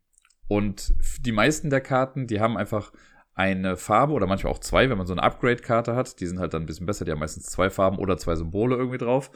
[0.47, 2.91] und die meisten der Karten, die haben einfach
[3.35, 6.19] eine Farbe oder manchmal auch zwei, wenn man so eine Upgrade-Karte hat.
[6.19, 8.75] Die sind halt dann ein bisschen besser, die haben meistens zwei Farben oder zwei Symbole
[8.75, 9.31] irgendwie drauf.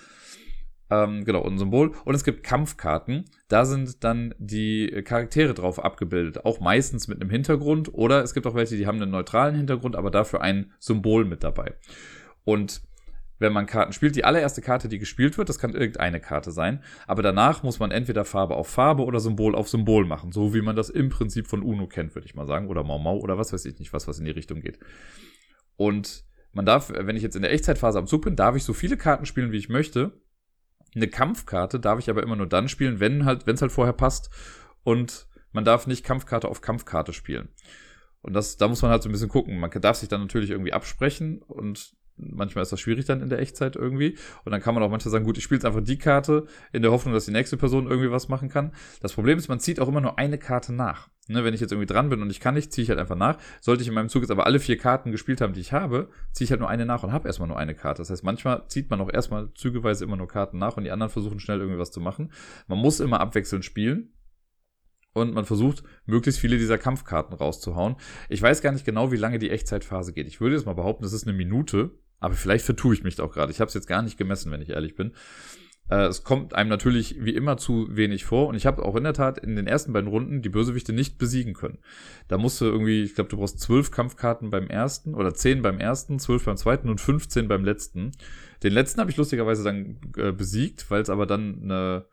[0.90, 1.94] Ähm, genau, und ein Symbol.
[2.06, 3.26] Und es gibt Kampfkarten.
[3.50, 6.46] Da sind dann die Charaktere drauf abgebildet.
[6.46, 7.94] Auch meistens mit einem Hintergrund.
[7.94, 11.44] Oder es gibt auch welche, die haben einen neutralen Hintergrund, aber dafür ein Symbol mit
[11.44, 11.76] dabei.
[12.46, 12.87] Und
[13.40, 14.16] wenn man Karten spielt.
[14.16, 16.84] Die allererste Karte, die gespielt wird, das kann irgendeine Karte sein.
[17.06, 20.32] Aber danach muss man entweder Farbe auf Farbe oder Symbol auf Symbol machen.
[20.32, 22.68] So wie man das im Prinzip von Uno kennt, würde ich mal sagen.
[22.68, 24.80] Oder Mau Mau oder was weiß ich nicht, was, was in die Richtung geht.
[25.76, 28.74] Und man darf, wenn ich jetzt in der Echtzeitphase am Zug bin, darf ich so
[28.74, 30.20] viele Karten spielen, wie ich möchte.
[30.96, 33.94] Eine Kampfkarte darf ich aber immer nur dann spielen, wenn halt, wenn es halt vorher
[33.94, 34.32] passt.
[34.84, 37.50] Und man darf nicht Kampfkarte auf Kampfkarte spielen.
[38.22, 39.60] Und das, da muss man halt so ein bisschen gucken.
[39.60, 43.40] Man darf sich dann natürlich irgendwie absprechen und manchmal ist das schwierig dann in der
[43.40, 44.18] Echtzeit irgendwie.
[44.44, 46.82] Und dann kann man auch manchmal sagen, gut, ich spiele jetzt einfach die Karte in
[46.82, 48.74] der Hoffnung, dass die nächste Person irgendwie was machen kann.
[49.02, 51.10] Das Problem ist, man zieht auch immer nur eine Karte nach.
[51.30, 53.18] Ne, wenn ich jetzt irgendwie dran bin und ich kann nicht, ziehe ich halt einfach
[53.18, 53.38] nach.
[53.60, 56.10] Sollte ich in meinem Zug jetzt aber alle vier Karten gespielt haben, die ich habe,
[56.32, 58.02] ziehe ich halt nur eine nach und habe erstmal nur eine Karte.
[58.02, 61.12] Das heißt, manchmal zieht man auch erstmal zügeweise immer nur Karten nach und die anderen
[61.12, 62.32] versuchen schnell irgendwie was zu machen.
[62.68, 64.14] Man muss immer abwechselnd spielen
[65.14, 67.98] und man versucht, möglichst viele dieser Kampfkarten rauszuhauen.
[68.30, 70.28] Ich weiß gar nicht genau, wie lange die Echtzeitphase geht.
[70.28, 73.24] Ich würde jetzt mal behaupten, das ist eine Minute, aber vielleicht vertue ich mich da
[73.24, 73.52] auch gerade.
[73.52, 75.14] Ich habe es jetzt gar nicht gemessen, wenn ich ehrlich bin.
[75.90, 79.04] Äh, es kommt einem natürlich wie immer zu wenig vor und ich habe auch in
[79.04, 81.80] der Tat in den ersten beiden Runden die Bösewichte nicht besiegen können.
[82.28, 85.80] Da musst du irgendwie, ich glaube, du brauchst zwölf Kampfkarten beim ersten oder zehn beim
[85.80, 88.12] ersten, zwölf beim zweiten und 15 beim letzten.
[88.64, 92.06] Den letzten habe ich lustigerweise dann äh, besiegt, weil es aber dann eine,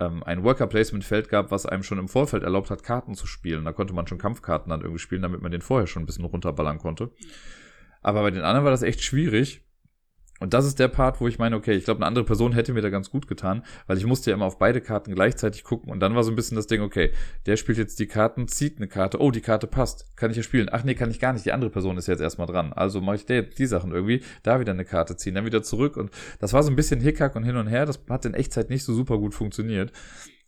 [0.00, 3.26] ähm, ein Worker Placement Feld gab, was einem schon im Vorfeld erlaubt hat, Karten zu
[3.26, 3.64] spielen.
[3.64, 6.24] Da konnte man schon Kampfkarten dann irgendwie spielen, damit man den vorher schon ein bisschen
[6.24, 7.10] runterballern konnte.
[8.02, 9.62] Aber bei den anderen war das echt schwierig.
[10.42, 12.72] Und das ist der Part, wo ich meine, okay, ich glaube, eine andere Person hätte
[12.72, 15.92] mir da ganz gut getan, weil ich musste ja immer auf beide Karten gleichzeitig gucken
[15.92, 17.12] und dann war so ein bisschen das Ding, okay,
[17.46, 20.42] der spielt jetzt die Karten, zieht eine Karte, oh, die Karte passt, kann ich ja
[20.42, 20.68] spielen.
[20.72, 22.72] Ach nee, kann ich gar nicht, die andere Person ist jetzt erstmal dran.
[22.72, 25.96] Also mache ich der, die Sachen irgendwie, da wieder eine Karte ziehen, dann wieder zurück
[25.96, 26.10] und
[26.40, 28.82] das war so ein bisschen Hickhack und hin und her, das hat in Echtzeit nicht
[28.82, 29.92] so super gut funktioniert.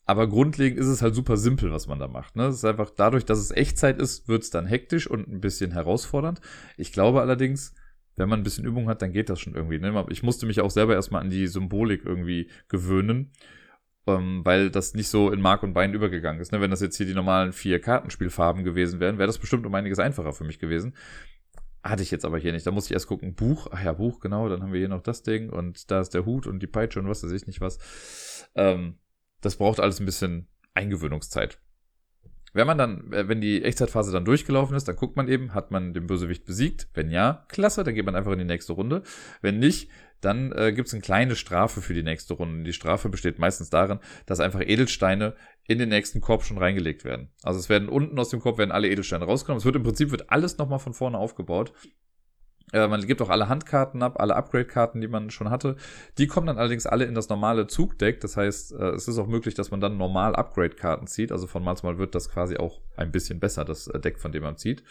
[0.06, 2.36] Aber grundlegend ist es halt super simpel, was man da macht.
[2.36, 2.46] Ne?
[2.46, 5.72] Es ist einfach dadurch, dass es Echtzeit ist, wird es dann hektisch und ein bisschen
[5.72, 6.40] herausfordernd.
[6.76, 7.74] Ich glaube allerdings,
[8.16, 9.78] wenn man ein bisschen Übung hat, dann geht das schon irgendwie.
[9.78, 10.06] Ne?
[10.10, 13.32] Ich musste mich auch selber erstmal an die Symbolik irgendwie gewöhnen.
[14.06, 16.52] ähm, weil das nicht so in Mark und Bein übergegangen ist.
[16.52, 16.60] Ne?
[16.60, 19.98] Wenn das jetzt hier die normalen vier Kartenspielfarben gewesen wären, wäre das bestimmt um einiges
[19.98, 20.94] einfacher für mich gewesen.
[21.82, 22.66] Hatte ich jetzt aber hier nicht.
[22.66, 25.02] Da muss ich erst gucken, Buch, ach ja, Buch, genau, dann haben wir hier noch
[25.02, 27.60] das Ding und da ist der Hut und die Peitsche und was weiß ich nicht
[27.60, 27.78] was.
[28.54, 28.98] Ähm,
[29.44, 31.58] das braucht alles ein bisschen Eingewöhnungszeit.
[32.54, 35.70] Wenn man dann, äh, wenn die Echtzeitphase dann durchgelaufen ist, dann guckt man eben, hat
[35.70, 36.88] man den Bösewicht besiegt?
[36.94, 39.02] Wenn ja, klasse, dann geht man einfach in die nächste Runde.
[39.42, 42.64] Wenn nicht, dann äh, gibt es eine kleine Strafe für die nächste Runde.
[42.64, 45.34] Die Strafe besteht meistens darin, dass einfach Edelsteine
[45.66, 47.28] in den nächsten Korb schon reingelegt werden.
[47.42, 49.58] Also es werden unten aus dem Korb werden alle Edelsteine rausgenommen.
[49.58, 51.72] Es wird im Prinzip wird alles nochmal von vorne aufgebaut.
[52.72, 55.76] Äh, man gibt auch alle Handkarten ab, alle Upgrade-Karten, die man schon hatte.
[56.18, 58.20] Die kommen dann allerdings alle in das normale Zugdeck.
[58.20, 61.30] Das heißt, äh, es ist auch möglich, dass man dann normal Upgrade-Karten zieht.
[61.32, 64.18] Also von Mal zu Mal wird das quasi auch ein bisschen besser, das äh, Deck,
[64.18, 64.82] von dem man zieht.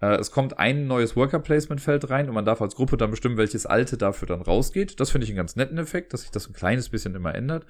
[0.00, 3.96] Es kommt ein neues Worker-Placement-Feld rein und man darf als Gruppe dann bestimmen, welches alte
[3.96, 5.00] dafür dann rausgeht.
[5.00, 7.66] Das finde ich einen ganz netten Effekt, dass sich das ein kleines bisschen immer ändert.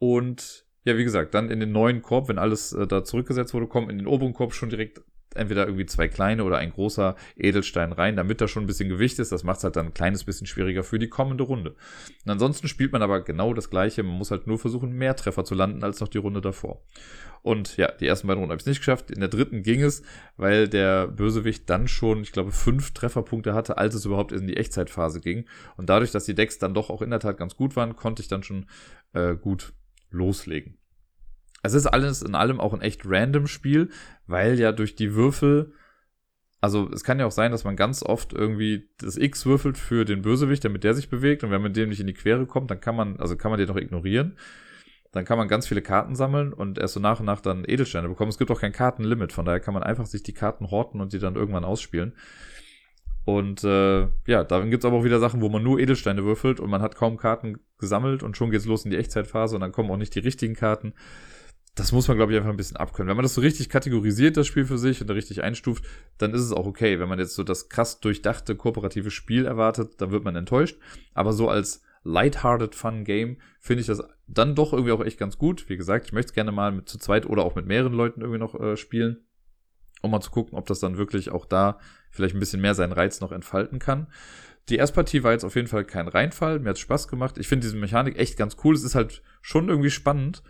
[0.00, 3.68] Und ja, wie gesagt, dann in den neuen Korb, wenn alles äh, da zurückgesetzt wurde,
[3.68, 5.02] kommen in den oberen Korb schon direkt
[5.34, 9.18] entweder irgendwie zwei kleine oder ein großer Edelstein rein, damit da schon ein bisschen Gewicht
[9.18, 9.32] ist.
[9.32, 11.76] Das macht es halt dann ein kleines bisschen schwieriger für die kommende Runde.
[12.24, 14.02] Und ansonsten spielt man aber genau das gleiche.
[14.02, 16.82] Man muss halt nur versuchen, mehr Treffer zu landen als noch die Runde davor.
[17.42, 19.10] Und ja, die ersten beiden Runden habe ich nicht geschafft.
[19.10, 20.02] In der dritten ging es,
[20.36, 24.56] weil der Bösewicht dann schon, ich glaube, fünf Trefferpunkte hatte, als es überhaupt in die
[24.56, 25.46] Echtzeitphase ging.
[25.76, 28.20] Und dadurch, dass die Decks dann doch auch in der Tat ganz gut waren, konnte
[28.20, 28.66] ich dann schon
[29.14, 29.72] äh, gut
[30.10, 30.79] loslegen.
[31.62, 33.90] Es ist alles in allem auch ein echt random Spiel,
[34.26, 35.72] weil ja durch die Würfel,
[36.60, 40.04] also es kann ja auch sein, dass man ganz oft irgendwie das X würfelt für
[40.04, 42.70] den Bösewicht, damit der sich bewegt und wenn man dem nicht in die Quere kommt,
[42.70, 44.36] dann kann man, also kann man den noch ignorieren.
[45.12, 48.08] Dann kann man ganz viele Karten sammeln und erst so nach und nach dann Edelsteine
[48.08, 48.28] bekommen.
[48.28, 51.12] Es gibt auch kein Kartenlimit, von daher kann man einfach sich die Karten horten und
[51.12, 52.14] die dann irgendwann ausspielen.
[53.24, 56.70] Und äh, ja, dann gibt's aber auch wieder Sachen, wo man nur Edelsteine würfelt und
[56.70, 59.90] man hat kaum Karten gesammelt und schon geht's los in die Echtzeitphase und dann kommen
[59.90, 60.94] auch nicht die richtigen Karten
[61.74, 63.08] das muss man, glaube ich, einfach ein bisschen abkönnen.
[63.08, 65.84] Wenn man das so richtig kategorisiert, das Spiel für sich, und da richtig einstuft,
[66.18, 66.98] dann ist es auch okay.
[66.98, 70.78] Wenn man jetzt so das krass durchdachte, kooperative Spiel erwartet, dann wird man enttäuscht.
[71.14, 75.38] Aber so als lighthearted Fun Game finde ich das dann doch irgendwie auch echt ganz
[75.38, 75.68] gut.
[75.68, 78.20] Wie gesagt, ich möchte es gerne mal mit zu zweit oder auch mit mehreren Leuten
[78.20, 79.24] irgendwie noch äh, spielen,
[80.02, 81.78] um mal zu gucken, ob das dann wirklich auch da
[82.10, 84.08] vielleicht ein bisschen mehr seinen Reiz noch entfalten kann.
[84.68, 86.58] Die Erstpartie war jetzt auf jeden Fall kein Reinfall.
[86.58, 87.38] Mir hat Spaß gemacht.
[87.38, 88.74] Ich finde diese Mechanik echt ganz cool.
[88.74, 90.42] Es ist halt schon irgendwie spannend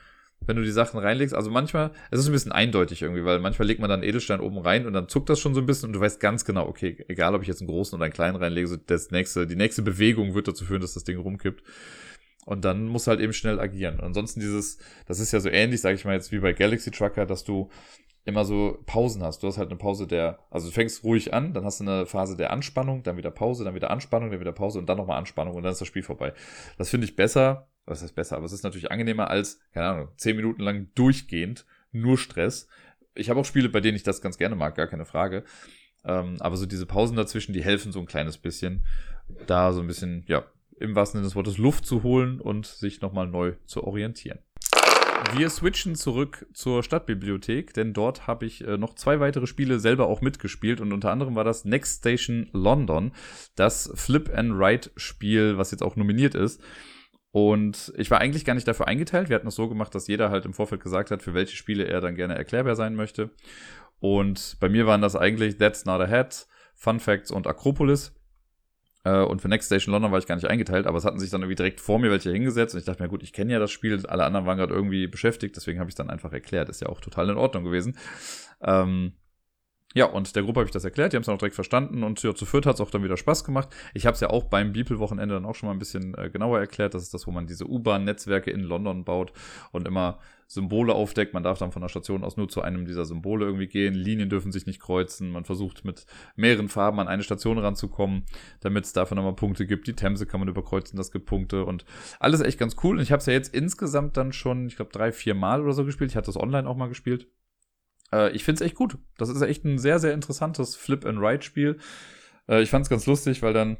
[0.46, 1.34] wenn du die Sachen reinlegst.
[1.34, 4.58] Also manchmal, es ist ein bisschen eindeutig irgendwie, weil manchmal legt man dann Edelstein oben
[4.58, 7.04] rein und dann zuckt das schon so ein bisschen und du weißt ganz genau, okay,
[7.08, 9.82] egal ob ich jetzt einen großen oder einen kleinen reinlege, so das nächste, die nächste
[9.82, 11.62] Bewegung wird dazu führen, dass das Ding rumkippt.
[12.46, 14.00] Und dann musst du halt eben schnell agieren.
[14.00, 17.26] Ansonsten dieses, das ist ja so ähnlich, sage ich mal jetzt wie bei Galaxy Trucker,
[17.26, 17.68] dass du
[18.24, 19.42] immer so Pausen hast.
[19.42, 22.06] Du hast halt eine Pause der, also du fängst ruhig an, dann hast du eine
[22.06, 25.18] Phase der Anspannung, dann wieder Pause, dann wieder Anspannung, dann wieder Pause und dann nochmal
[25.18, 26.32] Anspannung und dann ist das Spiel vorbei.
[26.78, 30.08] Das finde ich besser, was ist besser, aber es ist natürlich angenehmer als, keine Ahnung,
[30.16, 32.68] zehn Minuten lang durchgehend, nur Stress.
[33.14, 35.44] Ich habe auch Spiele, bei denen ich das ganz gerne mag, gar keine Frage.
[36.04, 38.84] Ähm, aber so diese Pausen dazwischen, die helfen so ein kleines bisschen,
[39.46, 40.44] da so ein bisschen, ja,
[40.78, 44.38] im wahrsten Sinne des Wortes Luft zu holen und sich nochmal neu zu orientieren.
[45.36, 50.06] Wir switchen zurück zur Stadtbibliothek, denn dort habe ich äh, noch zwei weitere Spiele selber
[50.06, 53.12] auch mitgespielt und unter anderem war das Next Station London,
[53.54, 56.62] das Flip and Write Spiel, was jetzt auch nominiert ist.
[57.32, 59.28] Und ich war eigentlich gar nicht dafür eingeteilt.
[59.28, 61.84] Wir hatten es so gemacht, dass jeder halt im Vorfeld gesagt hat, für welche Spiele
[61.84, 63.30] er dann gerne erklärbar sein möchte.
[64.00, 68.12] Und bei mir waren das eigentlich That's Not a Hat, Fun Facts und Akropolis.
[69.04, 71.30] Äh, und für Next Station London war ich gar nicht eingeteilt, aber es hatten sich
[71.30, 73.58] dann irgendwie direkt vor mir welche hingesetzt und ich dachte mir, gut, ich kenne ja
[73.58, 76.68] das Spiel, alle anderen waren gerade irgendwie beschäftigt, deswegen habe ich dann einfach erklärt.
[76.68, 77.96] Ist ja auch total in Ordnung gewesen.
[78.62, 79.12] Ähm,
[79.94, 82.04] ja, und der Gruppe habe ich das erklärt, die haben es dann auch direkt verstanden
[82.04, 83.68] und ja, zu viert hat es auch dann wieder Spaß gemacht.
[83.92, 86.60] Ich habe es ja auch beim Beeple-Wochenende dann auch schon mal ein bisschen äh, genauer
[86.60, 86.94] erklärt.
[86.94, 89.32] Das ist das, wo man diese U-Bahn-Netzwerke in London baut
[89.72, 91.34] und immer Symbole aufdeckt.
[91.34, 93.94] Man darf dann von der Station aus nur zu einem dieser Symbole irgendwie gehen.
[93.94, 95.30] Linien dürfen sich nicht kreuzen.
[95.30, 98.24] Man versucht mit mehreren Farben an eine Station ranzukommen,
[98.60, 99.88] damit es dafür nochmal Punkte gibt.
[99.88, 101.84] Die Themse kann man überkreuzen, das gibt Punkte und
[102.20, 102.96] alles echt ganz cool.
[102.96, 105.72] Und ich habe es ja jetzt insgesamt dann schon, ich glaube, drei, vier Mal oder
[105.72, 106.10] so gespielt.
[106.10, 107.28] Ich hatte das online auch mal gespielt.
[108.12, 108.98] Äh, ich finde es echt gut.
[109.18, 111.78] Das ist echt ein sehr, sehr interessantes Flip-and-Ride-Spiel.
[112.48, 113.78] Äh, ich fand es ganz lustig, weil dann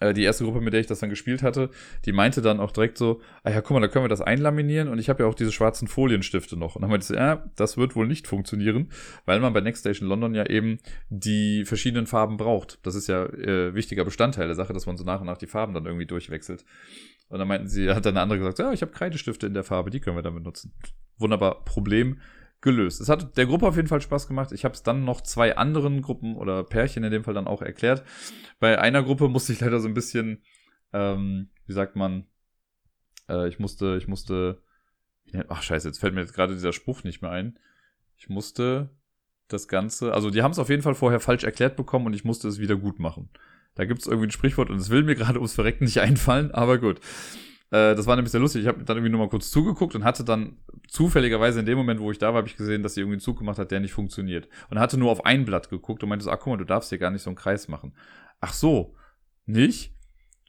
[0.00, 1.70] äh, die erste Gruppe, mit der ich das dann gespielt hatte,
[2.04, 4.88] die meinte dann auch direkt so, ah ja, guck mal, da können wir das einlaminieren
[4.88, 6.76] und ich habe ja auch diese schwarzen Folienstifte noch.
[6.76, 8.90] Und dann meinte ich so, ja, das wird wohl nicht funktionieren,
[9.24, 10.78] weil man bei Next Station London ja eben
[11.08, 12.78] die verschiedenen Farben braucht.
[12.82, 15.46] Das ist ja äh, wichtiger Bestandteil der Sache, dass man so nach und nach die
[15.46, 16.64] Farben dann irgendwie durchwechselt.
[17.28, 19.64] Und dann meinten sie, hat dann eine andere gesagt, ja, ich habe Kreidestifte in der
[19.64, 20.72] Farbe, die können wir dann benutzen.
[21.18, 22.20] Wunderbar, Problem
[22.60, 23.00] gelöst.
[23.00, 24.52] Es hat der Gruppe auf jeden Fall Spaß gemacht.
[24.52, 27.62] Ich habe es dann noch zwei anderen Gruppen oder Pärchen in dem Fall dann auch
[27.62, 28.04] erklärt.
[28.58, 30.42] Bei einer Gruppe musste ich leider so ein bisschen,
[30.92, 32.26] ähm, wie sagt man,
[33.28, 34.62] Äh, ich musste, ich musste,
[35.48, 37.58] ach scheiße, jetzt fällt mir jetzt gerade dieser Spruch nicht mehr ein.
[38.16, 38.90] Ich musste
[39.48, 42.24] das Ganze, also die haben es auf jeden Fall vorher falsch erklärt bekommen und ich
[42.24, 43.30] musste es wieder gut machen.
[43.74, 46.52] Da gibt es irgendwie ein Sprichwort und es will mir gerade ums Verrecken nicht einfallen,
[46.52, 47.00] aber gut.
[47.70, 48.62] Äh, das war nämlich sehr lustig.
[48.62, 52.00] Ich habe dann irgendwie nur mal kurz zugeguckt und hatte dann zufälligerweise in dem Moment,
[52.00, 53.80] wo ich da war, habe ich gesehen, dass sie irgendwie einen Zug gemacht hat, der
[53.80, 54.48] nicht funktioniert.
[54.70, 56.90] Und hatte nur auf ein Blatt geguckt und meinte so, ach guck mal, du darfst
[56.90, 57.94] hier gar nicht so einen Kreis machen.
[58.40, 58.94] Ach so,
[59.46, 59.96] nicht?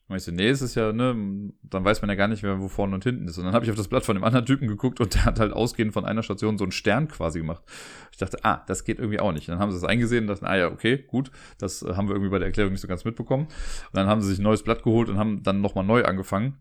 [0.09, 2.61] Und ich so, nee, es ist ja, ne, dann weiß man ja gar nicht mehr,
[2.61, 3.37] wo vorne und hinten ist.
[3.37, 5.39] Und dann habe ich auf das Blatt von dem anderen Typen geguckt und der hat
[5.39, 7.61] halt ausgehend von einer Station so einen Stern quasi gemacht.
[8.11, 9.49] Ich dachte, ah, das geht irgendwie auch nicht.
[9.49, 12.07] Und dann haben sie das eingesehen und dachten, ah ja, okay, gut, das äh, haben
[12.07, 13.47] wir irgendwie bei der Erklärung nicht so ganz mitbekommen.
[13.47, 16.57] Und dann haben sie sich ein neues Blatt geholt und haben dann nochmal neu angefangen.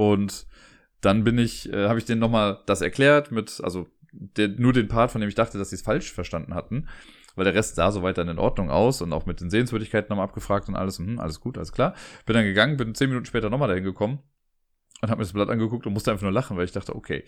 [0.00, 0.46] Und
[1.02, 4.88] dann bin ich, äh, habe ich denen nochmal das erklärt mit, also der, nur den
[4.88, 6.88] Part, von dem ich dachte, dass sie es falsch verstanden hatten
[7.36, 10.24] weil der Rest sah soweit dann in Ordnung aus und auch mit den Sehenswürdigkeiten nochmal
[10.24, 11.94] abgefragt und alles, hm, alles gut, alles klar.
[12.26, 14.18] Bin dann gegangen, bin zehn Minuten später nochmal dahin gekommen
[15.00, 17.24] und habe mir das Blatt angeguckt und musste einfach nur lachen, weil ich dachte, okay,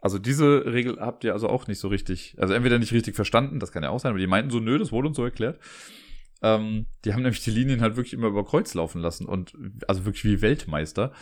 [0.00, 3.60] also diese Regel habt ihr also auch nicht so richtig, also entweder nicht richtig verstanden,
[3.60, 5.60] das kann ja auch sein, aber die meinten so, nö, das wurde uns so erklärt.
[6.42, 9.56] Ähm, die haben nämlich die Linien halt wirklich immer über Kreuz laufen lassen und
[9.86, 11.12] also wirklich wie Weltmeister.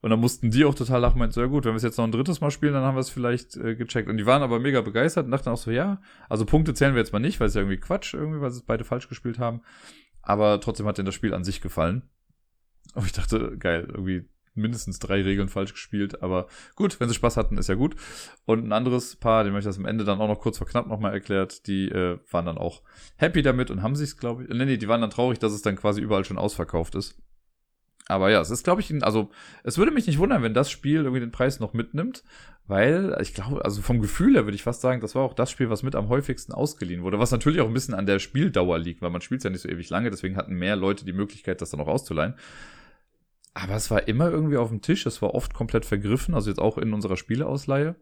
[0.00, 1.98] Und dann mussten die auch total lachen, meinten so, ja gut, wenn wir es jetzt
[1.98, 4.08] noch ein drittes Mal spielen, dann haben wir es vielleicht äh, gecheckt.
[4.08, 7.00] Und die waren aber mega begeistert und dachten auch so, ja, also Punkte zählen wir
[7.00, 9.40] jetzt mal nicht, weil es ja irgendwie Quatsch irgendwie, weil sie es beide falsch gespielt
[9.40, 9.62] haben.
[10.22, 12.02] Aber trotzdem hat denen das Spiel an sich gefallen.
[12.94, 17.36] Und ich dachte, geil, irgendwie mindestens drei Regeln falsch gespielt, aber gut, wenn sie Spaß
[17.36, 17.96] hatten, ist ja gut.
[18.44, 20.66] Und ein anderes Paar, dem habe ich das am Ende dann auch noch kurz vor
[20.66, 22.82] knapp nochmal erklärt, die äh, waren dann auch
[23.16, 25.62] happy damit und haben sich's, glaube ich, nee, nee, die waren dann traurig, dass es
[25.62, 27.20] dann quasi überall schon ausverkauft ist.
[28.08, 29.30] Aber ja, es ist, glaube ich, also
[29.64, 32.24] es würde mich nicht wundern, wenn das Spiel irgendwie den Preis noch mitnimmt,
[32.66, 35.50] weil ich glaube, also vom Gefühl her würde ich fast sagen, das war auch das
[35.50, 38.78] Spiel, was mit am häufigsten ausgeliehen wurde, was natürlich auch ein bisschen an der Spieldauer
[38.78, 41.60] liegt, weil man spielt ja nicht so ewig lange, deswegen hatten mehr Leute die Möglichkeit,
[41.60, 42.34] das dann auch auszuleihen.
[43.52, 46.60] Aber es war immer irgendwie auf dem Tisch, es war oft komplett vergriffen, also jetzt
[46.60, 47.94] auch in unserer Spieleausleihe.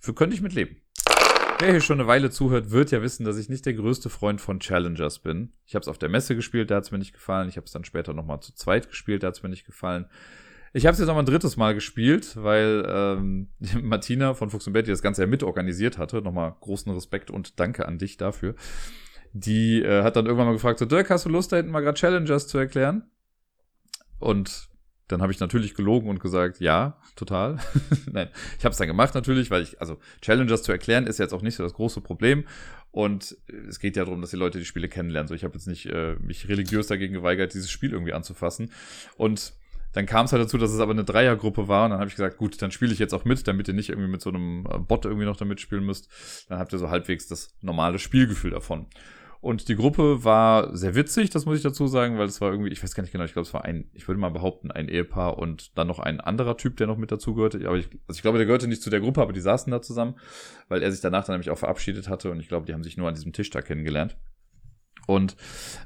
[0.00, 0.76] Für könnte ich mit leben.
[1.60, 4.40] Wer hier schon eine Weile zuhört, wird ja wissen, dass ich nicht der größte Freund
[4.40, 5.52] von Challengers bin.
[5.66, 7.50] Ich habe es auf der Messe gespielt, da hat es mir nicht gefallen.
[7.50, 10.06] Ich habe es dann später nochmal zu zweit gespielt, da hat es mir nicht gefallen.
[10.72, 13.48] Ich habe es jetzt nochmal ein drittes Mal gespielt, weil ähm,
[13.82, 16.22] Martina von Fuchs und Betty das Ganze ja mitorganisiert hatte.
[16.22, 18.54] Nochmal großen Respekt und Danke an dich dafür.
[19.34, 21.80] Die äh, hat dann irgendwann mal gefragt, so Dirk, hast du Lust, da hinten mal
[21.80, 23.10] gerade Challengers zu erklären?
[24.18, 24.69] Und
[25.10, 27.58] dann habe ich natürlich gelogen und gesagt, ja, total.
[28.12, 31.32] Nein, ich habe es dann gemacht natürlich, weil ich, also Challengers zu erklären ist jetzt
[31.32, 32.44] auch nicht so das große Problem.
[32.92, 33.36] Und
[33.68, 35.28] es geht ja darum, dass die Leute die Spiele kennenlernen.
[35.28, 38.72] So, ich habe jetzt nicht äh, mich religiös dagegen geweigert, dieses Spiel irgendwie anzufassen.
[39.16, 39.52] Und
[39.92, 41.84] dann kam es halt dazu, dass es aber eine Dreiergruppe war.
[41.84, 43.90] Und dann habe ich gesagt, gut, dann spiele ich jetzt auch mit, damit ihr nicht
[43.90, 46.08] irgendwie mit so einem äh, Bot irgendwie noch damit spielen müsst.
[46.48, 48.86] Dann habt ihr so halbwegs das normale Spielgefühl davon.
[49.40, 52.70] Und die Gruppe war sehr witzig, das muss ich dazu sagen, weil es war irgendwie,
[52.70, 54.88] ich weiß gar nicht genau, ich glaube, es war ein, ich würde mal behaupten, ein
[54.88, 57.66] Ehepaar und dann noch ein anderer Typ, der noch mit dazu gehörte.
[57.66, 59.80] Aber ich, also ich glaube, der gehörte nicht zu der Gruppe, aber die saßen da
[59.80, 60.16] zusammen,
[60.68, 62.98] weil er sich danach dann nämlich auch verabschiedet hatte und ich glaube, die haben sich
[62.98, 64.18] nur an diesem Tisch da kennengelernt.
[65.06, 65.36] Und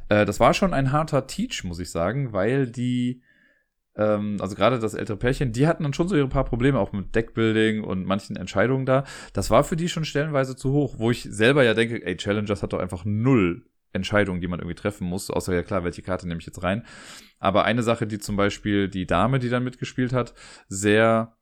[0.08, 3.22] äh, das war schon ein harter Teach, muss ich sagen, weil die
[3.96, 6.92] ähm, also gerade das ältere Pärchen, die hatten dann schon so ihre paar Probleme auch
[6.92, 9.04] mit Deckbuilding und manchen Entscheidungen da.
[9.32, 12.62] Das war für die schon stellenweise zu hoch, wo ich selber ja denke, ey, Challengers
[12.62, 16.26] hat doch einfach null Entscheidungen, die man irgendwie treffen muss, außer ja klar, welche Karte
[16.26, 16.84] nehme ich jetzt rein.
[17.38, 20.34] Aber eine Sache, die zum Beispiel die Dame, die dann mitgespielt hat,
[20.68, 21.36] sehr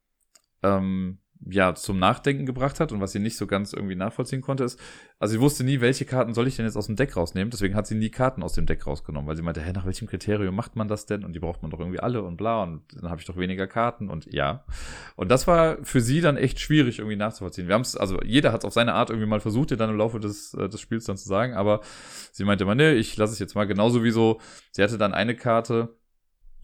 [0.62, 1.18] ähm,
[1.50, 4.78] ja, zum Nachdenken gebracht hat und was sie nicht so ganz irgendwie nachvollziehen konnte, ist,
[5.18, 7.74] also sie wusste nie, welche Karten soll ich denn jetzt aus dem Deck rausnehmen, deswegen
[7.74, 10.54] hat sie nie Karten aus dem Deck rausgenommen, weil sie meinte, hä, nach welchem Kriterium
[10.54, 11.24] macht man das denn?
[11.24, 13.66] Und die braucht man doch irgendwie alle und bla und dann habe ich doch weniger
[13.66, 14.64] Karten und ja.
[15.16, 17.66] Und das war für sie dann echt schwierig irgendwie nachzuvollziehen.
[17.68, 19.90] Wir haben es, also jeder hat es auf seine Art irgendwie mal versucht, ihr dann
[19.90, 21.80] im Laufe des, äh, des Spiels dann zu sagen, aber
[22.30, 25.14] sie meinte immer, nee, ich lasse es jetzt mal genauso wie so, sie hatte dann
[25.14, 25.96] eine Karte,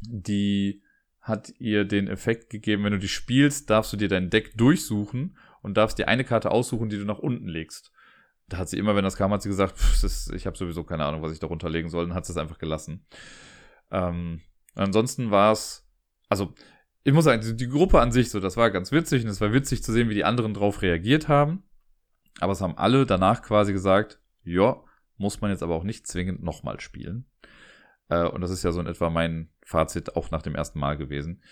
[0.00, 0.82] die
[1.20, 5.36] hat ihr den Effekt gegeben, wenn du die spielst, darfst du dir dein Deck durchsuchen
[5.62, 7.92] und darfst dir eine Karte aussuchen, die du nach unten legst.
[8.48, 10.84] Da hat sie immer, wenn das kam, hat sie gesagt, pff, ist, ich habe sowieso
[10.84, 13.04] keine Ahnung, was ich darunter legen soll, und hat sie es einfach gelassen.
[13.90, 14.40] Ähm,
[14.74, 15.86] ansonsten war es,
[16.28, 16.54] also
[17.04, 19.52] ich muss sagen, die Gruppe an sich so, das war ganz witzig und es war
[19.52, 21.62] witzig zu sehen, wie die anderen drauf reagiert haben.
[22.40, 24.82] Aber es haben alle danach quasi gesagt, ja,
[25.16, 27.26] muss man jetzt aber auch nicht zwingend nochmal spielen.
[28.08, 30.96] Äh, und das ist ja so in etwa mein Fazit auch nach dem ersten Mal
[30.96, 31.42] gewesen.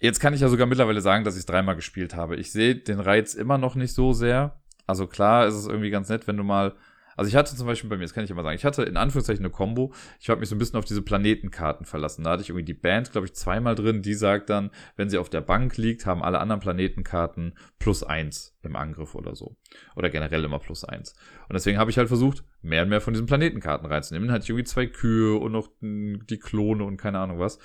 [0.00, 2.36] Jetzt kann ich ja sogar mittlerweile sagen, dass ich es dreimal gespielt habe.
[2.36, 4.60] Ich sehe den Reiz immer noch nicht so sehr.
[4.86, 6.74] Also klar ist es irgendwie ganz nett, wenn du mal
[7.18, 8.96] also ich hatte zum Beispiel bei mir, das kann ich immer sagen, ich hatte in
[8.96, 9.92] Anführungszeichen eine Combo.
[10.20, 12.22] Ich habe mich so ein bisschen auf diese Planetenkarten verlassen.
[12.22, 15.18] Da hatte ich irgendwie die Band, glaube ich, zweimal drin, die sagt dann, wenn sie
[15.18, 19.56] auf der Bank liegt, haben alle anderen Planetenkarten plus eins im Angriff oder so.
[19.96, 21.14] Oder generell immer plus eins.
[21.48, 24.28] Und deswegen habe ich halt versucht, mehr und mehr von diesen Planetenkarten reinzunehmen.
[24.28, 27.58] Dann hatte ich irgendwie zwei Kühe und noch die Klone und keine Ahnung was.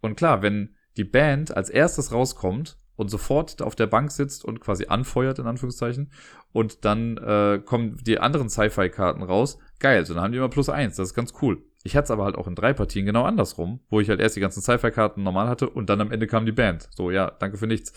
[0.00, 4.60] Und klar, wenn die Band als erstes rauskommt und sofort auf der Bank sitzt und
[4.60, 6.10] quasi anfeuert, in Anführungszeichen.
[6.52, 9.58] Und dann äh, kommen die anderen Sci-Fi-Karten raus.
[9.78, 10.96] Geil, so dann haben die immer plus eins.
[10.96, 11.62] Das ist ganz cool.
[11.84, 14.36] Ich hatte es aber halt auch in drei Partien genau andersrum, wo ich halt erst
[14.36, 16.88] die ganzen Sci-Fi-Karten normal hatte und dann am Ende kam die Band.
[16.94, 17.92] So, ja, danke für nichts.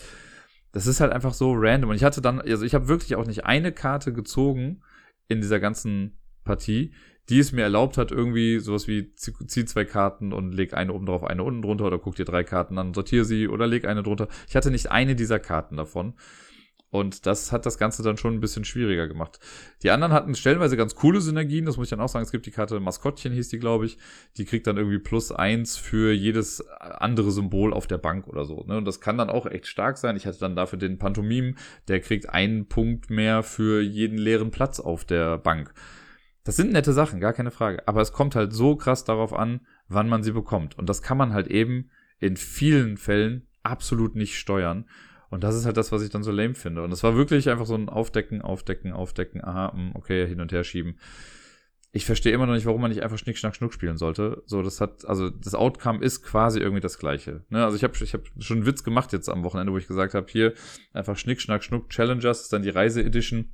[0.72, 1.90] Das ist halt einfach so random.
[1.90, 4.82] Und ich hatte dann, also ich habe wirklich auch nicht eine Karte gezogen
[5.28, 6.92] in dieser ganzen Partie,
[7.28, 11.06] die es mir erlaubt hat, irgendwie sowas wie zieh zwei Karten und leg eine oben
[11.06, 14.02] drauf, eine unten drunter oder guck dir drei Karten an, sortiere sie oder leg eine
[14.02, 14.28] drunter.
[14.48, 16.14] Ich hatte nicht eine dieser Karten davon.
[16.88, 19.40] Und das hat das Ganze dann schon ein bisschen schwieriger gemacht.
[19.82, 22.24] Die anderen hatten stellenweise ganz coole Synergien, das muss ich dann auch sagen.
[22.24, 23.98] Es gibt die Karte Maskottchen, hieß die, glaube ich.
[24.36, 28.64] Die kriegt dann irgendwie plus eins für jedes andere Symbol auf der Bank oder so.
[28.66, 28.78] Ne?
[28.78, 30.16] Und das kann dann auch echt stark sein.
[30.16, 31.56] Ich hatte dann dafür den Pantomim,
[31.88, 35.74] der kriegt einen Punkt mehr für jeden leeren Platz auf der Bank.
[36.46, 37.86] Das sind nette Sachen, gar keine Frage.
[37.88, 40.78] Aber es kommt halt so krass darauf an, wann man sie bekommt.
[40.78, 44.88] Und das kann man halt eben in vielen Fällen absolut nicht steuern.
[45.28, 46.84] Und das ist halt das, was ich dann so lame finde.
[46.84, 50.52] Und es war wirklich einfach so ein Aufdecken, Aufdecken, Aufdecken, aha, hm, okay, hin und
[50.52, 51.00] her schieben.
[51.90, 54.44] Ich verstehe immer noch nicht, warum man nicht einfach Schnick, Schnack, Schnuck spielen sollte.
[54.46, 57.44] So, das hat, also das Outcome ist quasi irgendwie das gleiche.
[57.48, 57.64] Ne?
[57.64, 60.14] Also ich habe ich hab schon einen Witz gemacht jetzt am Wochenende, wo ich gesagt
[60.14, 60.54] habe, hier
[60.92, 63.52] einfach Schnick, Schnack, Schnuck Challengers, ist dann die Reise-Edition.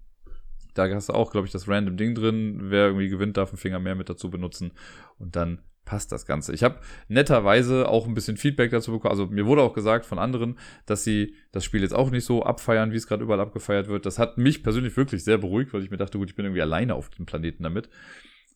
[0.74, 2.58] Da hast du auch, glaube ich, das random Ding drin.
[2.64, 4.72] Wer irgendwie gewinnt, darf einen Finger mehr mit dazu benutzen.
[5.18, 6.52] Und dann passt das Ganze.
[6.52, 9.10] Ich habe netterweise auch ein bisschen Feedback dazu bekommen.
[9.10, 12.44] Also mir wurde auch gesagt von anderen, dass sie das Spiel jetzt auch nicht so
[12.44, 14.06] abfeiern, wie es gerade überall abgefeiert wird.
[14.06, 16.62] Das hat mich persönlich wirklich sehr beruhigt, weil ich mir dachte, gut, ich bin irgendwie
[16.62, 17.88] alleine auf dem Planeten damit.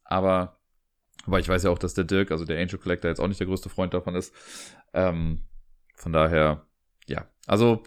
[0.04, 0.60] Aber,
[1.26, 3.40] aber ich weiß ja auch, dass der Dirk, also der Angel Collector, jetzt auch nicht
[3.40, 4.32] der größte Freund davon ist.
[4.94, 5.42] Ähm,
[5.94, 6.66] von daher,
[7.08, 7.26] ja.
[7.46, 7.82] Also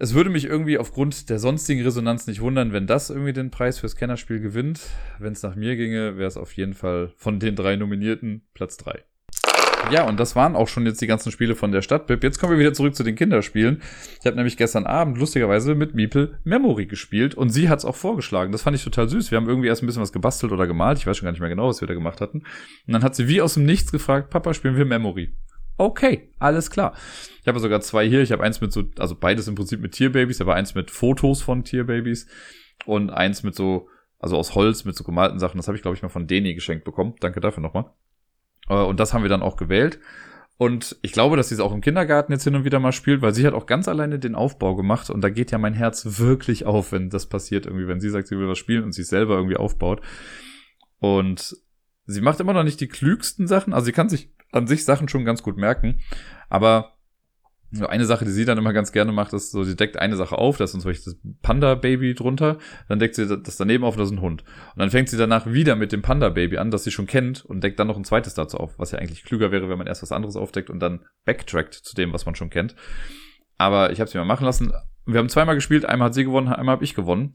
[0.00, 3.80] es würde mich irgendwie aufgrund der sonstigen Resonanz nicht wundern, wenn das irgendwie den Preis
[3.80, 4.80] fürs Kennerspiel gewinnt.
[5.18, 8.76] Wenn es nach mir ginge, wäre es auf jeden Fall von den drei Nominierten Platz
[8.76, 9.02] drei.
[9.90, 12.22] Ja, und das waren auch schon jetzt die ganzen Spiele von der Stadtbib.
[12.22, 13.82] Jetzt kommen wir wieder zurück zu den Kinderspielen.
[14.20, 17.96] Ich habe nämlich gestern Abend lustigerweise mit Miepel Memory gespielt und sie hat es auch
[17.96, 18.52] vorgeschlagen.
[18.52, 19.30] Das fand ich total süß.
[19.30, 20.98] Wir haben irgendwie erst ein bisschen was gebastelt oder gemalt.
[20.98, 22.38] Ich weiß schon gar nicht mehr genau, was wir da gemacht hatten.
[22.38, 25.32] Und dann hat sie wie aus dem Nichts gefragt, Papa, spielen wir Memory
[25.78, 26.94] okay, alles klar.
[27.40, 28.20] Ich habe sogar zwei hier.
[28.20, 31.40] Ich habe eins mit so, also beides im Prinzip mit Tierbabys, aber eins mit Fotos
[31.40, 32.26] von Tierbabys
[32.84, 33.88] und eins mit so,
[34.18, 35.56] also aus Holz mit so gemalten Sachen.
[35.56, 37.14] Das habe ich, glaube ich, mal von Deni geschenkt bekommen.
[37.20, 37.86] Danke dafür nochmal.
[38.68, 39.98] Äh, und das haben wir dann auch gewählt.
[40.58, 43.22] Und ich glaube, dass sie es auch im Kindergarten jetzt hin und wieder mal spielt,
[43.22, 45.08] weil sie hat auch ganz alleine den Aufbau gemacht.
[45.08, 48.26] Und da geht ja mein Herz wirklich auf, wenn das passiert irgendwie, wenn sie sagt,
[48.26, 50.00] sie will was spielen und sich selber irgendwie aufbaut.
[50.98, 51.56] Und
[52.06, 53.72] sie macht immer noch nicht die klügsten Sachen.
[53.72, 56.00] Also sie kann sich an sich Sachen schon ganz gut merken.
[56.48, 56.98] Aber
[57.70, 60.16] so eine Sache, die sie dann immer ganz gerne macht, ist so, sie deckt eine
[60.16, 62.56] Sache auf, da ist zum Beispiel das Panda-Baby drunter,
[62.88, 64.42] dann deckt sie das daneben auf, das ist ein Hund.
[64.74, 67.62] Und dann fängt sie danach wieder mit dem Panda-Baby an, das sie schon kennt, und
[67.62, 70.02] deckt dann noch ein zweites dazu auf, was ja eigentlich klüger wäre, wenn man erst
[70.02, 72.74] was anderes aufdeckt und dann backtrackt zu dem, was man schon kennt.
[73.58, 74.72] Aber ich habe sie mal machen lassen.
[75.04, 77.34] Wir haben zweimal gespielt, einmal hat sie gewonnen, einmal habe ich gewonnen.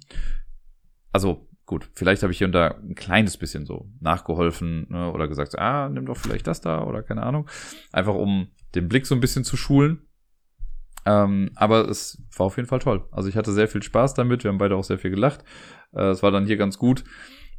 [1.12, 5.28] Also gut, vielleicht habe ich hier und da ein kleines bisschen so nachgeholfen ne, oder
[5.28, 7.50] gesagt, ah, nimm doch vielleicht das da oder keine Ahnung.
[7.92, 10.06] Einfach um den Blick so ein bisschen zu schulen.
[11.08, 13.06] Ähm, aber es war auf jeden Fall toll.
[13.12, 14.44] Also ich hatte sehr viel Spaß damit.
[14.44, 15.44] Wir haben beide auch sehr viel gelacht.
[15.94, 17.04] Äh, es war dann hier ganz gut.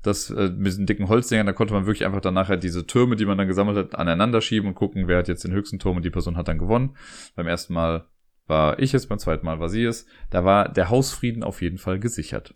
[0.02, 3.16] Das äh, mit diesen dicken Holzdingern, da konnte man wirklich einfach dann nachher diese Türme,
[3.16, 5.96] die man dann gesammelt hat, aneinander schieben und gucken, wer hat jetzt den höchsten Turm
[5.96, 6.96] und die Person hat dann gewonnen.
[7.34, 8.06] Beim ersten Mal
[8.46, 10.06] war ich es, beim zweiten Mal war sie es.
[10.30, 12.52] Da war der Hausfrieden auf jeden Fall gesichert.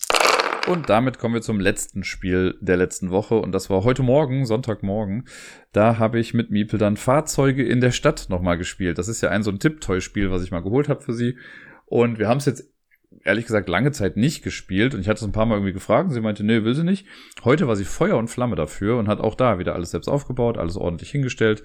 [0.68, 3.37] Und damit kommen wir zum letzten Spiel der letzten Woche.
[3.37, 5.26] Und das war heute Morgen, Sonntagmorgen.
[5.72, 8.98] Da habe ich mit Miepel dann Fahrzeuge in der Stadt nochmal gespielt.
[8.98, 11.38] Das ist ja ein so ein Tipptoy-Spiel, was ich mal geholt habe für sie.
[11.87, 12.70] Und wir haben es jetzt
[13.24, 16.12] ehrlich gesagt lange Zeit nicht gespielt und ich hatte es ein paar Mal irgendwie gefragt
[16.12, 17.07] sie meinte, nee, will sie nicht.
[17.44, 20.59] Heute war sie Feuer und Flamme dafür und hat auch da wieder alles selbst aufgebaut,
[20.59, 21.62] alles ordentlich hingestellt.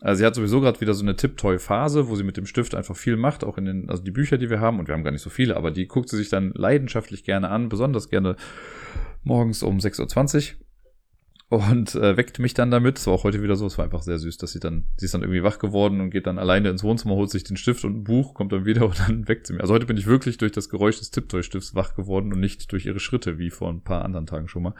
[0.00, 2.96] Also sie hat sowieso gerade wieder so eine Tipptoy-Phase, wo sie mit dem Stift einfach
[2.96, 5.10] viel macht, auch in den, also die Bücher, die wir haben, und wir haben gar
[5.10, 8.36] nicht so viele, aber die guckt sie sich dann leidenschaftlich gerne an, besonders gerne
[9.22, 10.60] morgens um 6.20 Uhr
[11.50, 12.98] und äh, weckt mich dann damit.
[12.98, 15.06] Es war auch heute wieder so, es war einfach sehr süß, dass sie dann, sie
[15.06, 17.84] ist dann irgendwie wach geworden und geht dann alleine ins Wohnzimmer, holt sich den Stift
[17.84, 19.62] und ein Buch, kommt dann wieder und dann weckt sie mich.
[19.62, 22.86] Also heute bin ich wirklich durch das Geräusch des Tipptoy-Stifts wach geworden und nicht durch
[22.86, 24.74] ihre Schritte, wie vor ein paar anderen Tagen schon mal.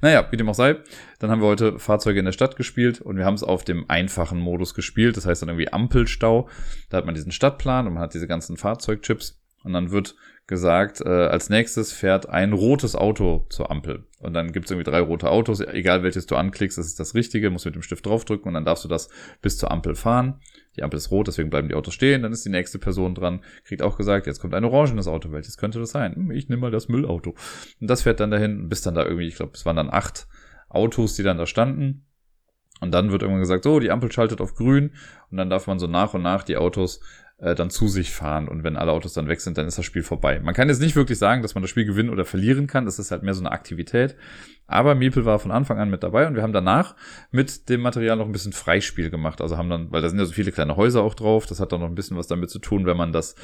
[0.00, 0.76] Naja, wie dem auch sei,
[1.18, 3.88] dann haben wir heute Fahrzeuge in der Stadt gespielt und wir haben es auf dem
[3.88, 5.16] einfachen Modus gespielt.
[5.16, 6.48] Das heißt dann irgendwie Ampelstau.
[6.90, 10.14] Da hat man diesen Stadtplan und man hat diese ganzen Fahrzeugchips und dann wird
[10.46, 14.06] gesagt, äh, als nächstes fährt ein rotes Auto zur Ampel.
[14.18, 17.14] Und dann gibt es irgendwie drei rote Autos, egal welches du anklickst, das ist das
[17.14, 19.10] Richtige, musst mit dem Stift draufdrücken und dann darfst du das
[19.42, 20.40] bis zur Ampel fahren.
[20.78, 23.40] Die Ampel ist rot, deswegen bleiben die Autos stehen, dann ist die nächste Person dran,
[23.64, 26.14] kriegt auch gesagt, jetzt kommt ein orangenes Auto, welches könnte das sein?
[26.14, 27.34] Hm, ich nehme mal das Müllauto.
[27.80, 30.28] Und das fährt dann dahin, bis dann da irgendwie, ich glaube, es waren dann acht
[30.68, 32.06] Autos, die dann da standen.
[32.80, 34.92] Und dann wird irgendwann gesagt, so, die Ampel schaltet auf grün
[35.30, 37.00] und dann darf man so nach und nach die Autos
[37.38, 38.48] äh, dann zu sich fahren.
[38.48, 40.40] Und wenn alle Autos dann weg sind, dann ist das Spiel vorbei.
[40.40, 42.84] Man kann jetzt nicht wirklich sagen, dass man das Spiel gewinnen oder verlieren kann.
[42.84, 44.16] Das ist halt mehr so eine Aktivität.
[44.66, 46.94] Aber Miepel war von Anfang an mit dabei und wir haben danach
[47.30, 49.40] mit dem Material noch ein bisschen Freispiel gemacht.
[49.40, 51.72] Also haben dann, weil da sind ja so viele kleine Häuser auch drauf, das hat
[51.72, 53.34] dann noch ein bisschen was damit zu tun, wenn man das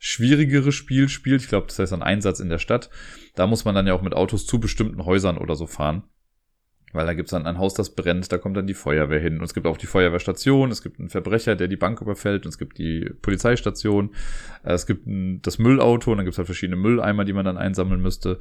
[0.00, 1.42] schwierigere Spiel spielt.
[1.42, 2.90] Ich glaube, das heißt ein Einsatz in der Stadt.
[3.36, 6.02] Da muss man dann ja auch mit Autos zu bestimmten Häusern oder so fahren.
[6.92, 9.38] Weil da gibt's dann ein Haus, das brennt, da kommt dann die Feuerwehr hin.
[9.38, 12.50] Und es gibt auch die Feuerwehrstation, es gibt einen Verbrecher, der die Bank überfällt, und
[12.50, 14.14] es gibt die Polizeistation,
[14.62, 15.06] äh, es gibt
[15.46, 18.38] das Müllauto und dann gibt's halt verschiedene Mülleimer, die man dann einsammeln müsste.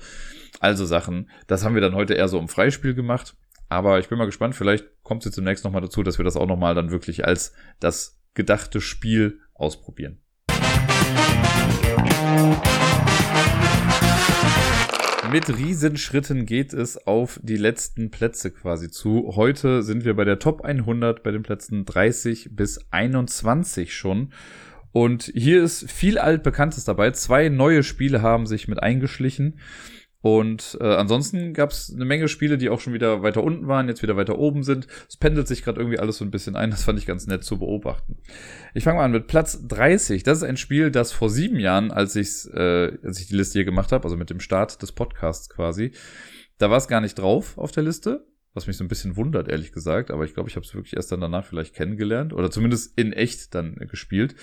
[0.60, 1.30] Also Sachen.
[1.48, 3.36] Das haben wir dann heute eher so im Freispiel gemacht.
[3.70, 6.36] Aber ich bin mal gespannt, vielleicht kommt es jetzt demnächst nochmal dazu, dass wir das
[6.36, 10.20] auch nochmal dann wirklich als das gedachte Spiel ausprobieren.
[15.32, 19.32] Mit Riesenschritten geht es auf die letzten Plätze quasi zu.
[19.38, 24.34] Heute sind wir bei der Top 100 bei den Plätzen 30 bis 21 schon.
[24.92, 27.12] Und hier ist viel altbekanntes dabei.
[27.12, 29.58] Zwei neue Spiele haben sich mit eingeschlichen.
[30.22, 33.88] Und äh, ansonsten gab es eine Menge Spiele, die auch schon wieder weiter unten waren,
[33.88, 34.88] jetzt wieder weiter oben sind.
[35.10, 36.70] Es pendelt sich gerade irgendwie alles so ein bisschen ein.
[36.70, 38.18] Das fand ich ganz nett zu beobachten.
[38.76, 40.22] Ich fange mal an mit Platz 30.
[40.24, 43.60] Das ist ein Spiel, das vor sieben Jahren, als, ich's, äh, als ich die Liste
[43.60, 45.92] hier gemacht habe, also mit dem Start des Podcasts quasi,
[46.60, 48.28] da war es gar nicht drauf auf der Liste.
[48.54, 50.12] Was mich so ein bisschen wundert, ehrlich gesagt.
[50.12, 52.34] Aber ich glaube, ich habe es wirklich erst dann danach vielleicht kennengelernt.
[52.34, 54.36] Oder zumindest in echt dann gespielt.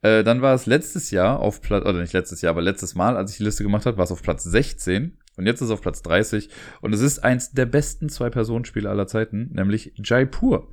[0.00, 3.18] Äh, dann war es letztes Jahr auf Platz, oder nicht letztes Jahr, aber letztes Mal,
[3.18, 5.18] als ich die Liste gemacht habe, war es auf Platz 16.
[5.40, 6.50] Und jetzt ist es auf Platz 30.
[6.82, 10.70] Und es ist eins der besten Zwei-Personen-Spiele aller Zeiten, nämlich Jaipur.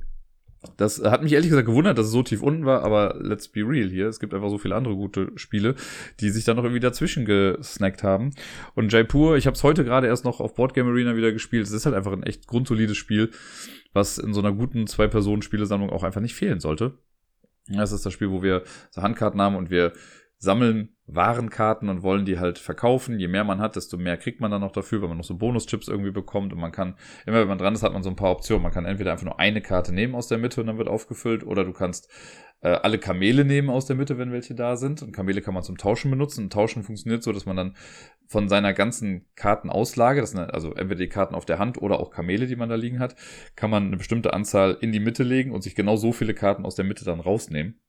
[0.76, 3.60] Das hat mich ehrlich gesagt gewundert, dass es so tief unten war, aber let's be
[3.60, 4.08] real hier.
[4.08, 5.74] Es gibt einfach so viele andere gute Spiele,
[6.20, 8.34] die sich dann noch irgendwie dazwischen gesnackt haben.
[8.74, 11.64] Und Jaipur, ich habe es heute gerade erst noch auf Boardgame Arena wieder gespielt.
[11.64, 13.30] Es ist halt einfach ein echt grundsolides Spiel,
[13.94, 16.98] was in so einer guten Zwei-Personen-Spielesammlung auch einfach nicht fehlen sollte.
[17.68, 19.92] Das ist das Spiel, wo wir so Handkarten haben und wir
[20.38, 23.18] sammeln Warenkarten und wollen die halt verkaufen.
[23.18, 25.36] Je mehr man hat, desto mehr kriegt man dann noch dafür, weil man noch so
[25.36, 26.94] Bonuschips irgendwie bekommt und man kann,
[27.26, 28.62] immer wenn man dran ist, hat man so ein paar Optionen.
[28.62, 31.44] Man kann entweder einfach nur eine Karte nehmen aus der Mitte und dann wird aufgefüllt
[31.44, 32.08] oder du kannst
[32.60, 35.02] äh, alle Kamele nehmen aus der Mitte, wenn welche da sind.
[35.02, 36.44] Und Kamele kann man zum Tauschen benutzen.
[36.44, 37.76] Und Tauschen funktioniert so, dass man dann
[38.26, 42.10] von seiner ganzen Kartenauslage, das sind also entweder die Karten auf der Hand oder auch
[42.10, 43.16] Kamele, die man da liegen hat,
[43.56, 46.66] kann man eine bestimmte Anzahl in die Mitte legen und sich genau so viele Karten
[46.66, 47.80] aus der Mitte dann rausnehmen.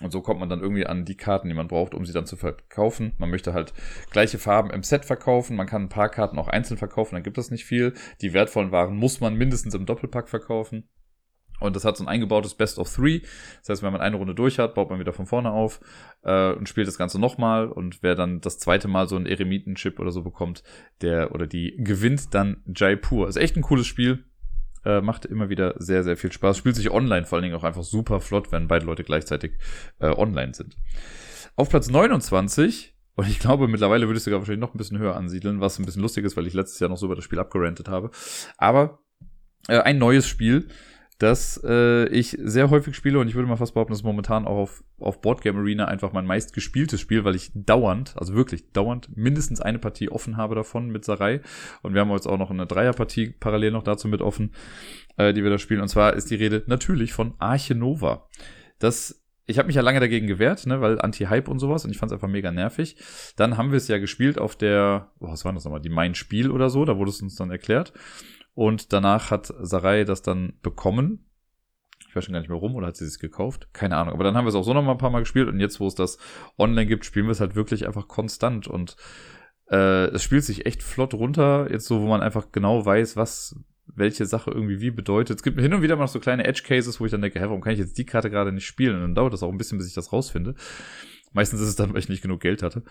[0.00, 2.26] Und so kommt man dann irgendwie an die Karten, die man braucht, um sie dann
[2.26, 3.14] zu verkaufen.
[3.18, 3.72] Man möchte halt
[4.10, 5.56] gleiche Farben im Set verkaufen.
[5.56, 7.94] Man kann ein paar Karten auch einzeln verkaufen, dann gibt es nicht viel.
[8.20, 10.88] Die wertvollen Waren muss man mindestens im Doppelpack verkaufen.
[11.60, 13.20] Und das hat so ein eingebautes Best of Three.
[13.60, 15.80] Das heißt, wenn man eine Runde durch hat, baut man wieder von vorne auf
[16.22, 17.66] äh, und spielt das Ganze nochmal.
[17.66, 20.62] Und wer dann das zweite Mal so einen Eremitenchip oder so bekommt,
[21.00, 23.28] der oder die gewinnt dann Jaipur.
[23.28, 24.24] Ist echt ein cooles Spiel.
[24.84, 26.56] Äh, macht immer wieder sehr, sehr viel Spaß.
[26.56, 29.52] Spielt sich online vor allen Dingen auch einfach super flott, wenn beide Leute gleichzeitig
[30.00, 30.76] äh, online sind.
[31.56, 35.16] Auf Platz 29 und ich glaube, mittlerweile würde ich sogar wahrscheinlich noch ein bisschen höher
[35.16, 37.40] ansiedeln, was ein bisschen lustig ist, weil ich letztes Jahr noch so über das Spiel
[37.40, 38.12] abgerantet habe.
[38.58, 39.00] Aber
[39.66, 40.68] äh, ein neues Spiel,
[41.18, 44.46] das äh, ich sehr häufig spiele und ich würde mal fast behaupten, das ist momentan
[44.46, 48.70] auch auf, auf Boardgame Arena einfach mein meist gespieltes Spiel, weil ich dauernd, also wirklich
[48.72, 51.40] dauernd, mindestens eine Partie offen habe davon mit Sarai.
[51.82, 54.52] Und wir haben jetzt auch noch eine Dreierpartie parallel noch dazu mit offen,
[55.16, 55.80] äh, die wir da spielen.
[55.80, 58.28] Und zwar ist die Rede natürlich von Arche Nova.
[58.78, 61.96] Das ich habe mich ja lange dagegen gewehrt, ne, weil Anti-Hype und sowas und ich
[61.96, 62.96] fand es einfach mega nervig.
[63.36, 66.14] Dann haben wir es ja gespielt auf der, oh, was war das nochmal, die Mein
[66.14, 67.94] Spiel oder so, da wurde es uns dann erklärt.
[68.58, 71.24] Und danach hat Sarai das dann bekommen.
[72.08, 73.68] Ich weiß schon gar nicht mehr rum, oder hat sie es gekauft?
[73.72, 74.14] Keine Ahnung.
[74.14, 75.46] Aber dann haben wir es auch so noch mal ein paar Mal gespielt.
[75.46, 76.18] Und jetzt, wo es das
[76.58, 78.66] online gibt, spielen wir es halt wirklich einfach konstant.
[78.66, 78.96] Und
[79.70, 81.70] äh, es spielt sich echt flott runter.
[81.70, 83.54] Jetzt so, wo man einfach genau weiß, was
[83.86, 85.36] welche Sache irgendwie wie bedeutet.
[85.36, 87.44] Es gibt hin und wieder mal noch so kleine Edge-Cases, wo ich dann denke, hä,
[87.44, 88.96] warum kann ich jetzt die Karte gerade nicht spielen?
[88.96, 90.56] Und dann dauert das auch ein bisschen, bis ich das rausfinde.
[91.32, 92.82] Meistens ist es dann, weil ich nicht genug Geld hatte.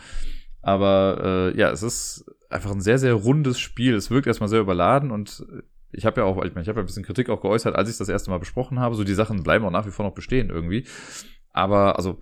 [0.61, 3.95] Aber äh, ja, es ist einfach ein sehr, sehr rundes Spiel.
[3.95, 5.45] Es wirkt erstmal sehr überladen und
[5.91, 7.89] ich habe ja auch, ich, mein, ich habe ja ein bisschen Kritik auch geäußert, als
[7.89, 8.95] ich das erste Mal besprochen habe.
[8.95, 10.85] So die Sachen bleiben auch nach wie vor noch bestehen irgendwie.
[11.51, 12.19] Aber also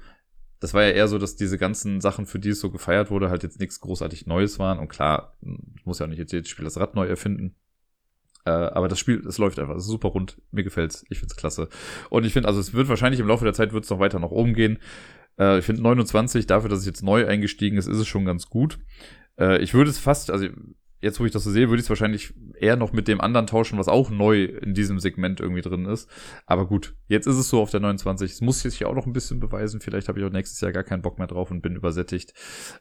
[0.60, 3.30] das war ja eher so, dass diese ganzen Sachen, für die es so gefeiert wurde,
[3.30, 4.80] halt jetzt nichts großartig Neues waren.
[4.80, 5.38] Und klar,
[5.84, 7.56] muss ja auch nicht jetzt jedes Spiel das Rad neu erfinden.
[8.46, 10.42] Äh, aber das Spiel, es läuft einfach, es ist super rund.
[10.52, 11.68] Mir gefällt's, ich find's klasse.
[12.10, 14.20] Und ich finde, also es wird wahrscheinlich im Laufe der Zeit wird es noch weiter
[14.20, 14.80] nach oben gehen.
[15.40, 18.48] Äh, ich finde 29, dafür, dass es jetzt neu eingestiegen ist, ist es schon ganz
[18.48, 18.80] gut.
[19.40, 20.48] Äh, ich würde es fast, also
[21.06, 23.48] jetzt, wo ich das so sehe, würde ich es wahrscheinlich eher noch mit dem anderen
[23.48, 26.10] tauschen, was auch neu in diesem Segment irgendwie drin ist.
[26.46, 28.32] Aber gut, jetzt ist es so auf der 29.
[28.32, 29.82] Es muss sich auch noch ein bisschen beweisen.
[29.82, 32.34] Vielleicht habe ich auch nächstes Jahr gar keinen Bock mehr drauf und bin übersättigt.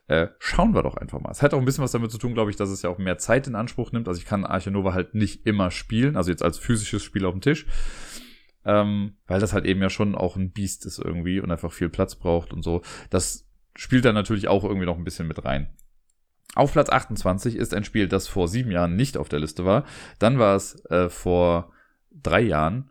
[0.07, 1.31] Äh, schauen wir doch einfach mal.
[1.31, 2.99] Es hat auch ein bisschen was damit zu tun, glaube ich, dass es ja auch
[2.99, 4.09] mehr Zeit in Anspruch nimmt.
[4.09, 7.35] Also ich kann Arche Nova halt nicht immer spielen, also jetzt als physisches Spiel auf
[7.35, 7.67] dem Tisch.
[8.65, 11.89] Ähm, weil das halt eben ja schon auch ein Biest ist irgendwie und einfach viel
[11.89, 12.83] Platz braucht und so.
[13.11, 13.47] Das
[13.77, 15.69] spielt dann natürlich auch irgendwie noch ein bisschen mit rein.
[16.55, 19.85] Auf Platz 28 ist ein Spiel, das vor sieben Jahren nicht auf der Liste war.
[20.19, 21.73] Dann war es äh, vor
[22.13, 22.91] drei Jahren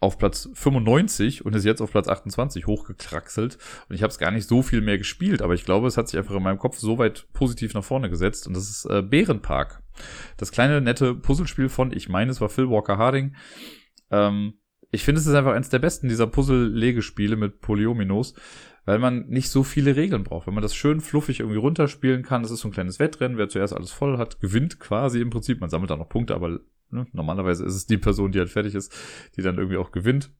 [0.00, 3.58] auf Platz 95 und ist jetzt auf Platz 28 hochgekraxelt.
[3.88, 6.08] Und ich habe es gar nicht so viel mehr gespielt, aber ich glaube, es hat
[6.08, 8.46] sich einfach in meinem Kopf so weit positiv nach vorne gesetzt.
[8.46, 9.82] Und das ist äh, Bärenpark.
[10.36, 13.34] Das kleine, nette Puzzlespiel von, ich meine, es war Phil Walker Harding.
[14.10, 14.54] Ähm,
[14.90, 18.34] ich finde, es ist einfach eines der besten dieser Puzzle-Legespiele mit Polyominos,
[18.86, 20.46] weil man nicht so viele Regeln braucht.
[20.46, 23.50] Wenn man das schön fluffig irgendwie runterspielen kann, das ist so ein kleines Wettrennen, wer
[23.50, 25.60] zuerst alles voll hat, gewinnt quasi im Prinzip.
[25.60, 26.60] Man sammelt da noch Punkte, aber
[26.90, 28.94] ne, normalerweise ist es die Person, die halt fertig ist,
[29.36, 30.30] die dann irgendwie auch gewinnt.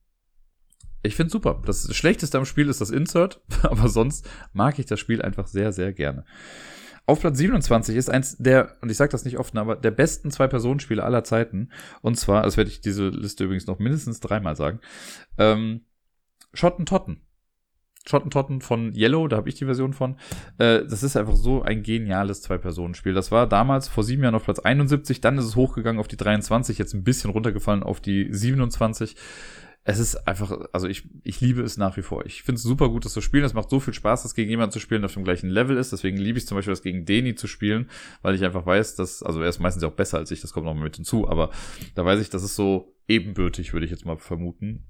[1.03, 1.63] Ich finde super.
[1.65, 5.73] Das Schlechteste am Spiel ist das Insert, aber sonst mag ich das Spiel einfach sehr,
[5.73, 6.25] sehr gerne.
[7.09, 10.31] Auf Platz 27 ist eins der, und ich sage das nicht oft, aber der besten
[10.31, 11.71] Zwei-Personen-Spiele aller Zeiten.
[12.03, 14.81] Und zwar, das werde ich diese Liste übrigens noch mindestens dreimal sagen,
[15.39, 15.87] ähm,
[16.53, 17.23] Schottentotten.
[18.07, 20.17] Schottentotten von Yellow, da habe ich die Version von.
[20.59, 23.15] Äh, das ist einfach so ein geniales Zwei-Personen-Spiel.
[23.15, 26.19] Das war damals vor sieben Jahren auf Platz 71, dann ist es hochgegangen auf die
[26.19, 29.17] 23, jetzt ein bisschen runtergefallen auf die 27
[29.89, 32.27] es ist einfach, also ich, ich liebe es nach wie vor.
[32.27, 33.45] Ich finde es super gut, das zu spielen.
[33.45, 35.79] Es macht so viel Spaß, das gegen jemanden zu spielen, der auf dem gleichen Level
[35.79, 35.93] ist.
[35.93, 37.89] Deswegen liebe ich zum Beispiel das gegen Deni zu spielen,
[38.21, 40.67] weil ich einfach weiß, dass, also er ist meistens auch besser als ich, das kommt
[40.67, 41.49] noch mal mit hinzu, aber
[41.95, 44.85] da weiß ich, das ist so ebenbürtig, würde ich jetzt mal vermuten.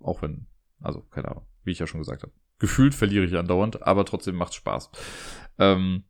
[0.00, 0.46] Auch wenn,
[0.80, 2.32] also keine Ahnung, wie ich ja schon gesagt habe.
[2.58, 4.92] Gefühlt verliere ich andauernd, aber trotzdem macht Spaß.
[5.58, 6.04] Ähm,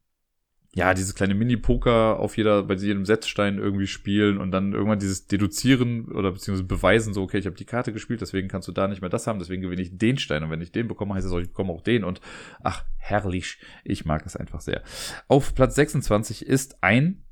[0.74, 5.26] ja, dieses kleine Mini-Poker auf jeder, bei jedem Setzstein irgendwie spielen und dann irgendwann dieses
[5.26, 8.88] Deduzieren oder beziehungsweise beweisen, so, okay, ich habe die Karte gespielt, deswegen kannst du da
[8.88, 11.26] nicht mehr das haben, deswegen gewinne ich den Stein und wenn ich den bekomme, heißt
[11.26, 12.22] es auch, ich bekomme auch den und
[12.62, 14.82] ach, herrlich, ich mag es einfach sehr.
[15.28, 17.22] Auf Platz 26 ist ein,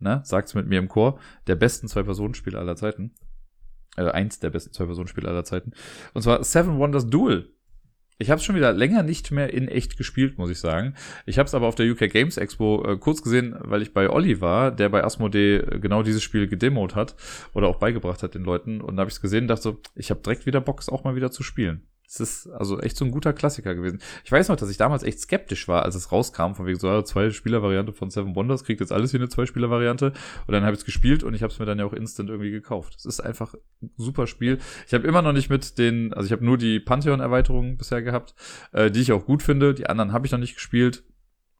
[0.00, 3.12] ne, sagt's mit mir im Chor, der besten Zwei-Personen-Spiele aller Zeiten.
[3.96, 5.72] Äh, eins der besten Zwei-Personen-Spiele aller Zeiten.
[6.14, 7.52] Und zwar Seven Wonders Duel.
[8.20, 10.94] Ich habe es schon wieder länger nicht mehr in echt gespielt, muss ich sagen.
[11.24, 14.10] Ich habe es aber auf der UK Games Expo äh, kurz gesehen, weil ich bei
[14.10, 17.14] Olli war, der bei Asmodee äh, genau dieses Spiel gedemoed hat
[17.54, 18.80] oder auch beigebracht hat den Leuten.
[18.80, 20.88] Und da habe ich es gesehen und dachte so, ich habe direkt wieder Bock, es
[20.88, 21.86] auch mal wieder zu spielen.
[22.10, 24.00] Es ist also echt so ein guter Klassiker gewesen.
[24.24, 26.88] Ich weiß noch, dass ich damals echt skeptisch war, als es rauskam, von wegen so,
[26.88, 30.14] ja, zwei Spieler-Variante von Seven Wonders, kriegt jetzt alles hier eine Zwei-Spieler-Variante.
[30.46, 32.30] Und dann habe ich es gespielt und ich habe es mir dann ja auch instant
[32.30, 32.94] irgendwie gekauft.
[32.96, 34.56] Es ist einfach ein super Spiel.
[34.86, 38.34] Ich habe immer noch nicht mit den, also ich habe nur die Pantheon-Erweiterungen bisher gehabt,
[38.72, 39.74] äh, die ich auch gut finde.
[39.74, 41.04] Die anderen habe ich noch nicht gespielt.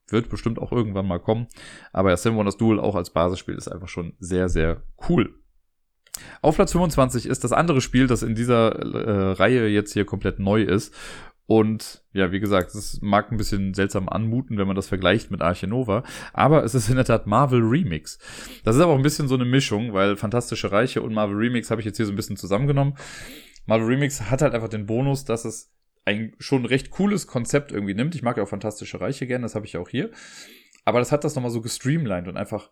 [0.06, 1.48] Wird bestimmt auch irgendwann mal kommen.
[1.92, 5.37] Aber ja, Seven Wonders Duel auch als Basisspiel ist einfach schon sehr, sehr cool.
[6.42, 10.38] Auf Platz 25 ist das andere Spiel, das in dieser äh, Reihe jetzt hier komplett
[10.38, 10.94] neu ist.
[11.46, 15.40] Und ja, wie gesagt, es mag ein bisschen seltsam anmuten, wenn man das vergleicht mit
[15.40, 16.02] Arche Nova.
[16.34, 18.18] Aber es ist in der Tat Marvel Remix.
[18.64, 21.70] Das ist aber auch ein bisschen so eine Mischung, weil Fantastische Reiche und Marvel Remix
[21.70, 22.98] habe ich jetzt hier so ein bisschen zusammengenommen.
[23.64, 25.72] Marvel Remix hat halt einfach den Bonus, dass es
[26.04, 28.14] ein schon recht cooles Konzept irgendwie nimmt.
[28.14, 30.10] Ich mag ja auch Fantastische Reiche gerne, das habe ich auch hier.
[30.84, 32.70] Aber das hat das nochmal so gestreamlined und einfach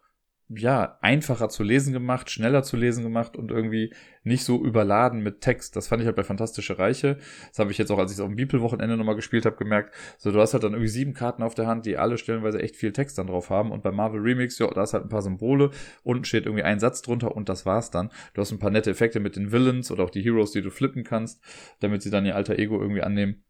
[0.49, 3.93] ja, einfacher zu lesen gemacht, schneller zu lesen gemacht und irgendwie
[4.23, 5.75] nicht so überladen mit Text.
[5.75, 7.19] Das fand ich halt bei Fantastische Reiche.
[7.49, 9.93] Das habe ich jetzt auch, als ich es auf dem Bibelwochenende nochmal gespielt habe, gemerkt.
[10.19, 12.77] So, du hast halt dann irgendwie sieben Karten auf der Hand, die alle stellenweise echt
[12.77, 13.73] viel Text dann drauf haben.
[13.73, 15.71] Und bei Marvel Remix, ja, da ist halt ein paar Symbole.
[16.05, 18.11] Unten steht irgendwie ein Satz drunter und das war's dann.
[18.35, 20.71] Du hast ein paar nette Effekte mit den Villains oder auch die Heroes, die du
[20.71, 21.43] flippen kannst,
[21.81, 23.43] damit sie dann ihr alter Ego irgendwie annehmen.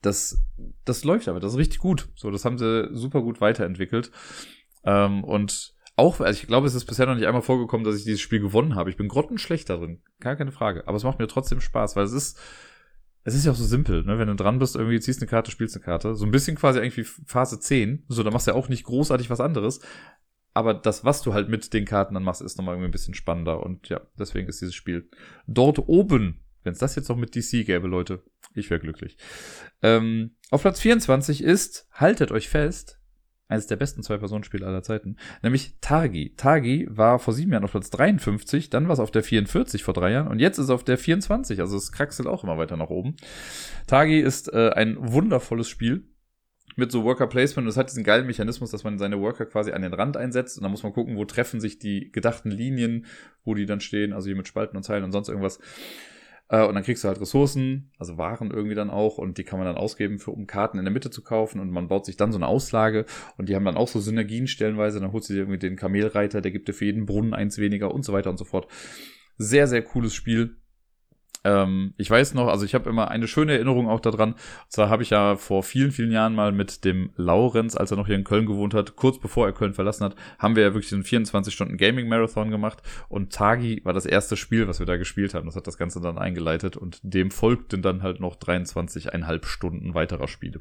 [0.00, 0.42] Das,
[0.86, 2.08] das läuft aber, das ist richtig gut.
[2.14, 4.10] So, das haben sie super gut weiterentwickelt.
[4.84, 8.04] Ähm, und auch, also ich glaube, es ist bisher noch nicht einmal vorgekommen, dass ich
[8.04, 8.90] dieses Spiel gewonnen habe.
[8.90, 10.02] Ich bin grottenschlecht darin.
[10.20, 10.86] Gar keine Frage.
[10.88, 12.38] Aber es macht mir trotzdem Spaß, weil es ist,
[13.22, 14.18] es ist ja auch so simpel, ne?
[14.18, 16.14] Wenn du dran bist, irgendwie ziehst eine Karte, spielst eine Karte.
[16.14, 18.04] So ein bisschen quasi eigentlich wie Phase 10.
[18.08, 19.80] So, da machst du ja auch nicht großartig was anderes.
[20.52, 23.14] Aber das, was du halt mit den Karten dann machst, ist nochmal irgendwie ein bisschen
[23.14, 23.62] spannender.
[23.62, 25.08] Und ja, deswegen ist dieses Spiel
[25.46, 26.40] dort oben.
[26.64, 28.22] Wenn es das jetzt noch mit DC gäbe, Leute,
[28.54, 29.16] ich wäre glücklich.
[29.82, 33.00] Ähm, auf Platz 24 ist, haltet euch fest,
[33.48, 36.34] eines der besten Zwei-Personen-Spiele aller Zeiten, nämlich Targi.
[36.36, 39.94] Targi war vor sieben Jahren auf Platz 53, dann war es auf der 44 vor
[39.94, 42.76] drei Jahren und jetzt ist es auf der 24, also es kraxelt auch immer weiter
[42.76, 43.16] nach oben.
[43.86, 46.04] Targi ist äh, ein wundervolles Spiel
[46.76, 49.72] mit so Worker Placement und es hat diesen geilen Mechanismus, dass man seine Worker quasi
[49.72, 53.06] an den Rand einsetzt und dann muss man gucken, wo treffen sich die gedachten Linien,
[53.44, 55.60] wo die dann stehen, also hier mit Spalten und Zeilen und sonst irgendwas.
[56.54, 59.58] Äh, und dann kriegst du halt Ressourcen, also Waren irgendwie dann auch, und die kann
[59.58, 61.58] man dann ausgeben, für, um Karten in der Mitte zu kaufen.
[61.58, 64.46] Und man baut sich dann so eine Auslage und die haben dann auch so Synergien
[64.46, 65.00] stellenweise.
[65.00, 67.92] Dann holst du dir irgendwie den Kamelreiter, der gibt dir für jeden Brunnen eins weniger
[67.92, 68.68] und so weiter und so fort.
[69.36, 70.56] Sehr, sehr cooles Spiel.
[71.44, 74.32] Ähm, ich weiß noch, also ich habe immer eine schöne Erinnerung auch daran.
[74.32, 74.38] Und
[74.68, 78.06] zwar habe ich ja vor vielen, vielen Jahren mal mit dem Laurenz, als er noch
[78.06, 80.92] hier in Köln gewohnt hat, kurz bevor er Köln verlassen hat, haben wir ja wirklich
[80.92, 82.82] einen 24-Stunden-Gaming-Marathon gemacht.
[83.08, 85.46] Und Tagi war das erste Spiel, was wir da gespielt haben.
[85.46, 90.28] Das hat das Ganze dann eingeleitet und dem folgten dann halt noch 23,5 Stunden weiterer
[90.28, 90.60] Spiele.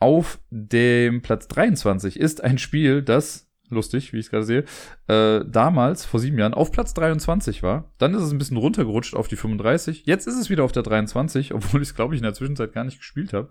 [0.00, 4.64] Auf dem Platz 23 ist ein Spiel, das lustig, wie ich es gerade sehe,
[5.06, 7.92] äh, damals, vor sieben Jahren, auf Platz 23 war.
[7.98, 10.04] Dann ist es ein bisschen runtergerutscht auf die 35.
[10.06, 12.72] Jetzt ist es wieder auf der 23, obwohl ich es, glaube ich, in der Zwischenzeit
[12.72, 13.48] gar nicht gespielt habe.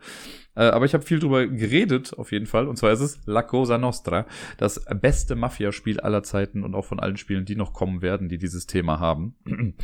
[0.56, 2.68] Äh, aber ich habe viel drüber geredet, auf jeden Fall.
[2.68, 4.26] Und zwar ist es La Cosa Nostra,
[4.58, 8.38] das beste Mafia-Spiel aller Zeiten und auch von allen Spielen, die noch kommen werden, die
[8.38, 9.36] dieses Thema haben.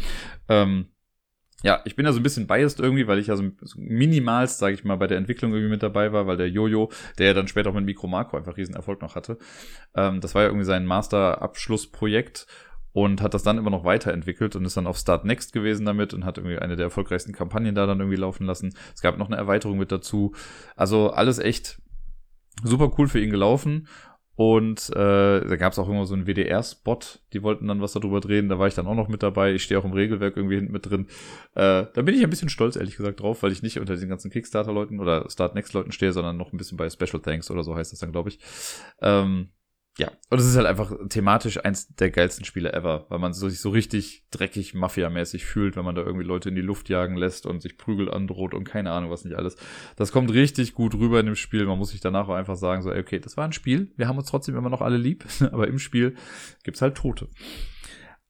[0.50, 0.88] ähm,
[1.64, 3.44] ja, ich bin ja so ein bisschen biased irgendwie, weil ich ja so
[3.78, 7.28] minimalst, sage ich mal, bei der Entwicklung irgendwie mit dabei war, weil der Jojo, der
[7.28, 9.38] ja dann später auch mit Micro Marco einfach riesen Erfolg noch hatte,
[9.96, 12.48] ähm, das war ja irgendwie sein Master-Abschlussprojekt
[12.92, 16.14] und hat das dann immer noch weiterentwickelt und ist dann auf Start Next gewesen damit
[16.14, 18.76] und hat irgendwie eine der erfolgreichsten Kampagnen da dann irgendwie laufen lassen.
[18.94, 20.34] Es gab noch eine Erweiterung mit dazu.
[20.76, 21.82] Also alles echt
[22.62, 23.88] super cool für ihn gelaufen
[24.36, 27.00] und äh, da gab es auch immer so einen WDR-Spot,
[27.34, 29.54] die wollten dann was darüber drehen, da war ich dann auch noch mit dabei.
[29.54, 31.08] Ich stehe auch im Regelwerk irgendwie hinten mit drin.
[31.54, 34.10] Äh, da bin ich ein bisschen stolz, ehrlich gesagt, drauf, weil ich nicht unter diesen
[34.10, 37.92] ganzen Kickstarter-Leuten oder Start-Next-Leuten stehe, sondern noch ein bisschen bei Special Thanks oder so heißt
[37.92, 38.40] das dann, glaube ich.
[39.02, 39.50] Ähm,
[40.00, 43.60] ja, und es ist halt einfach thematisch eins der geilsten Spiele ever, weil man sich
[43.60, 47.46] so richtig dreckig Mafia-mäßig fühlt, wenn man da irgendwie Leute in die Luft jagen lässt
[47.46, 49.56] und sich Prügel androht und keine Ahnung was nicht alles.
[49.96, 51.66] Das kommt richtig gut rüber in dem Spiel.
[51.66, 53.92] Man muss sich danach auch einfach sagen, so, okay, das war ein Spiel.
[53.96, 56.16] Wir haben uns trotzdem immer noch alle lieb, aber im Spiel
[56.64, 57.30] gibt's halt Tote.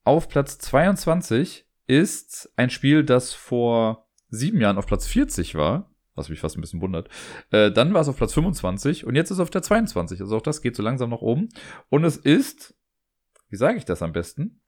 [0.03, 6.30] Auf Platz 22 ist ein Spiel, das vor sieben Jahren auf Platz 40 war was
[6.30, 7.09] mich fast ein bisschen wundert.
[7.51, 10.22] Äh, dann war es auf Platz 25 und jetzt ist es auf der 22.
[10.22, 11.49] Also auch das geht so langsam nach oben.
[11.89, 12.76] Und es ist,
[13.49, 14.61] wie sage ich das am besten?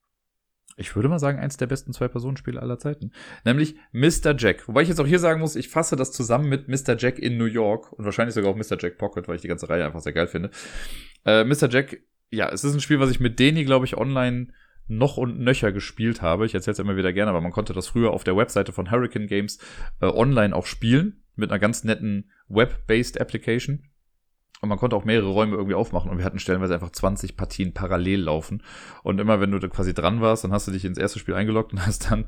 [0.78, 3.12] Ich würde mal sagen, eins der besten Zwei-Personen-Spiele aller Zeiten.
[3.46, 4.36] Nämlich Mr.
[4.38, 4.68] Jack.
[4.68, 6.98] Wobei ich jetzt auch hier sagen muss, ich fasse das zusammen mit Mr.
[6.98, 8.78] Jack in New York und wahrscheinlich sogar auch Mr.
[8.78, 10.52] Jack Pocket, weil ich die ganze Reihe einfach sehr geil finde.
[11.24, 11.70] Äh, Mr.
[11.70, 14.48] Jack, ja, es ist ein Spiel, was ich mit Deni, glaube ich, online
[14.88, 16.46] noch und nöcher gespielt habe.
[16.46, 18.92] Ich erzähle es immer wieder gerne, aber man konnte das früher auf der Webseite von
[18.92, 19.60] Hurricane Games
[20.02, 23.90] äh, online auch spielen mit einer ganz netten Web-based Application.
[24.62, 27.74] Und man konnte auch mehrere Räume irgendwie aufmachen und wir hatten stellenweise einfach 20 Partien
[27.74, 28.64] parallel laufen.
[29.04, 31.36] Und immer wenn du da quasi dran warst, dann hast du dich ins erste Spiel
[31.36, 32.26] eingeloggt und hast dann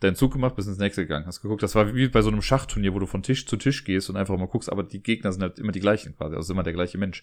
[0.00, 1.26] deinen Zug gemacht, bis ins nächste gegangen.
[1.26, 3.84] Hast geguckt, das war wie bei so einem Schachturnier, wo du von Tisch zu Tisch
[3.84, 6.52] gehst und einfach mal guckst, aber die Gegner sind halt immer die gleichen quasi, also
[6.52, 7.22] immer der gleiche Mensch.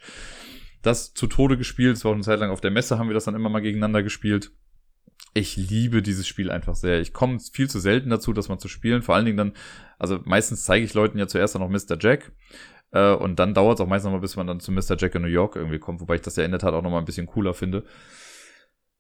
[0.82, 3.14] Das zu Tode gespielt, es war auch eine Zeit lang auf der Messe, haben wir
[3.14, 4.52] das dann immer mal gegeneinander gespielt
[5.34, 7.00] ich liebe dieses Spiel einfach sehr.
[7.00, 9.02] Ich komme viel zu selten dazu, das mal zu spielen.
[9.02, 9.54] Vor allen Dingen dann,
[9.98, 11.98] also meistens zeige ich Leuten ja zuerst dann noch Mr.
[12.00, 12.32] Jack.
[12.92, 14.98] Äh, und dann dauert es auch meistens noch mal, bis man dann zu Mr.
[14.98, 16.92] Jack in New York irgendwie kommt, wobei ich das ja in der Tat auch noch
[16.92, 17.86] mal ein bisschen cooler finde.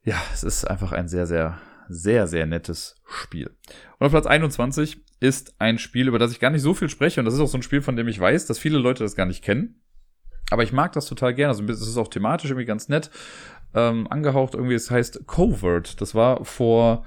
[0.03, 1.59] Ja, es ist einfach ein sehr, sehr,
[1.89, 3.51] sehr, sehr nettes Spiel.
[3.99, 7.19] Und auf Platz 21 ist ein Spiel, über das ich gar nicht so viel spreche.
[7.19, 9.15] Und das ist auch so ein Spiel, von dem ich weiß, dass viele Leute das
[9.15, 9.81] gar nicht kennen.
[10.49, 11.49] Aber ich mag das total gerne.
[11.49, 13.11] Also es ist auch thematisch irgendwie ganz nett
[13.73, 14.75] ähm, angehaucht irgendwie.
[14.75, 16.01] Es heißt Covert.
[16.01, 17.05] Das war vor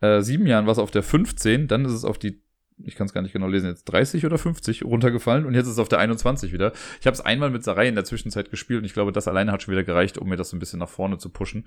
[0.00, 1.68] äh, sieben Jahren was auf der 15.
[1.68, 2.42] Dann ist es auf die
[2.82, 5.74] ich kann es gar nicht genau lesen, jetzt 30 oder 50 runtergefallen und jetzt ist
[5.74, 6.72] es auf der 21 wieder.
[7.00, 9.52] Ich habe es einmal mit Sarai in der Zwischenzeit gespielt und ich glaube, das alleine
[9.52, 11.66] hat schon wieder gereicht, um mir das so ein bisschen nach vorne zu pushen.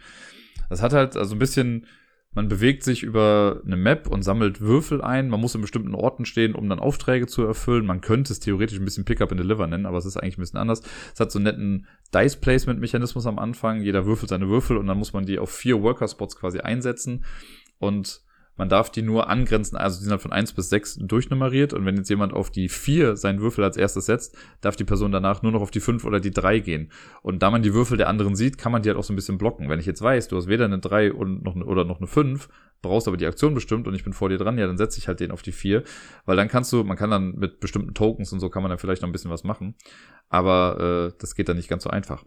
[0.70, 1.88] Das hat halt also ein bisschen
[2.38, 5.28] man bewegt sich über eine Map und sammelt Würfel ein.
[5.28, 7.84] Man muss in bestimmten Orten stehen, um dann Aufträge zu erfüllen.
[7.84, 10.42] Man könnte es theoretisch ein bisschen Pick-up and Deliver nennen, aber es ist eigentlich ein
[10.42, 10.84] bisschen anders.
[11.16, 13.82] Es hat so einen netten Dice-Placement-Mechanismus am Anfang.
[13.82, 17.26] Jeder würfelt seine Würfel und dann muss man die auf vier Worker-Spots quasi einsetzen.
[17.80, 18.22] Und
[18.58, 21.86] man darf die nur angrenzen, also die sind halt von eins bis sechs durchnummeriert und
[21.86, 25.44] wenn jetzt jemand auf die vier seinen Würfel als erstes setzt, darf die Person danach
[25.44, 26.92] nur noch auf die fünf oder die drei gehen.
[27.22, 29.16] Und da man die Würfel der anderen sieht, kann man die halt auch so ein
[29.16, 29.70] bisschen blocken.
[29.70, 32.08] Wenn ich jetzt weiß, du hast weder eine drei und noch eine, oder noch eine
[32.08, 32.50] fünf,
[32.82, 35.08] brauchst aber die Aktion bestimmt und ich bin vor dir dran, ja, dann setze ich
[35.08, 35.84] halt den auf die vier,
[36.26, 38.80] weil dann kannst du, man kann dann mit bestimmten Tokens und so kann man dann
[38.80, 39.76] vielleicht noch ein bisschen was machen,
[40.30, 42.24] aber äh, das geht dann nicht ganz so einfach.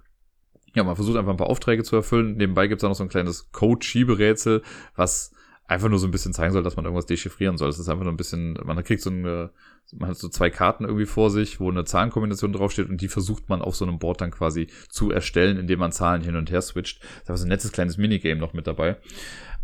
[0.75, 2.37] Ja, man versucht einfach ein paar Aufträge zu erfüllen.
[2.37, 4.63] Nebenbei gibt's auch noch so ein kleines Code-Schieberätsel,
[4.95, 5.33] was
[5.71, 7.69] einfach nur so ein bisschen zeigen soll, dass man irgendwas dechiffrieren soll.
[7.69, 9.53] Das ist einfach nur ein bisschen, man kriegt so eine,
[9.93, 13.49] man hat so zwei Karten irgendwie vor sich, wo eine Zahlenkombination draufsteht und die versucht
[13.49, 16.61] man auf so einem Board dann quasi zu erstellen, indem man Zahlen hin und her
[16.61, 17.01] switcht.
[17.25, 18.97] Da ist so ein nettes kleines Minigame noch mit dabei.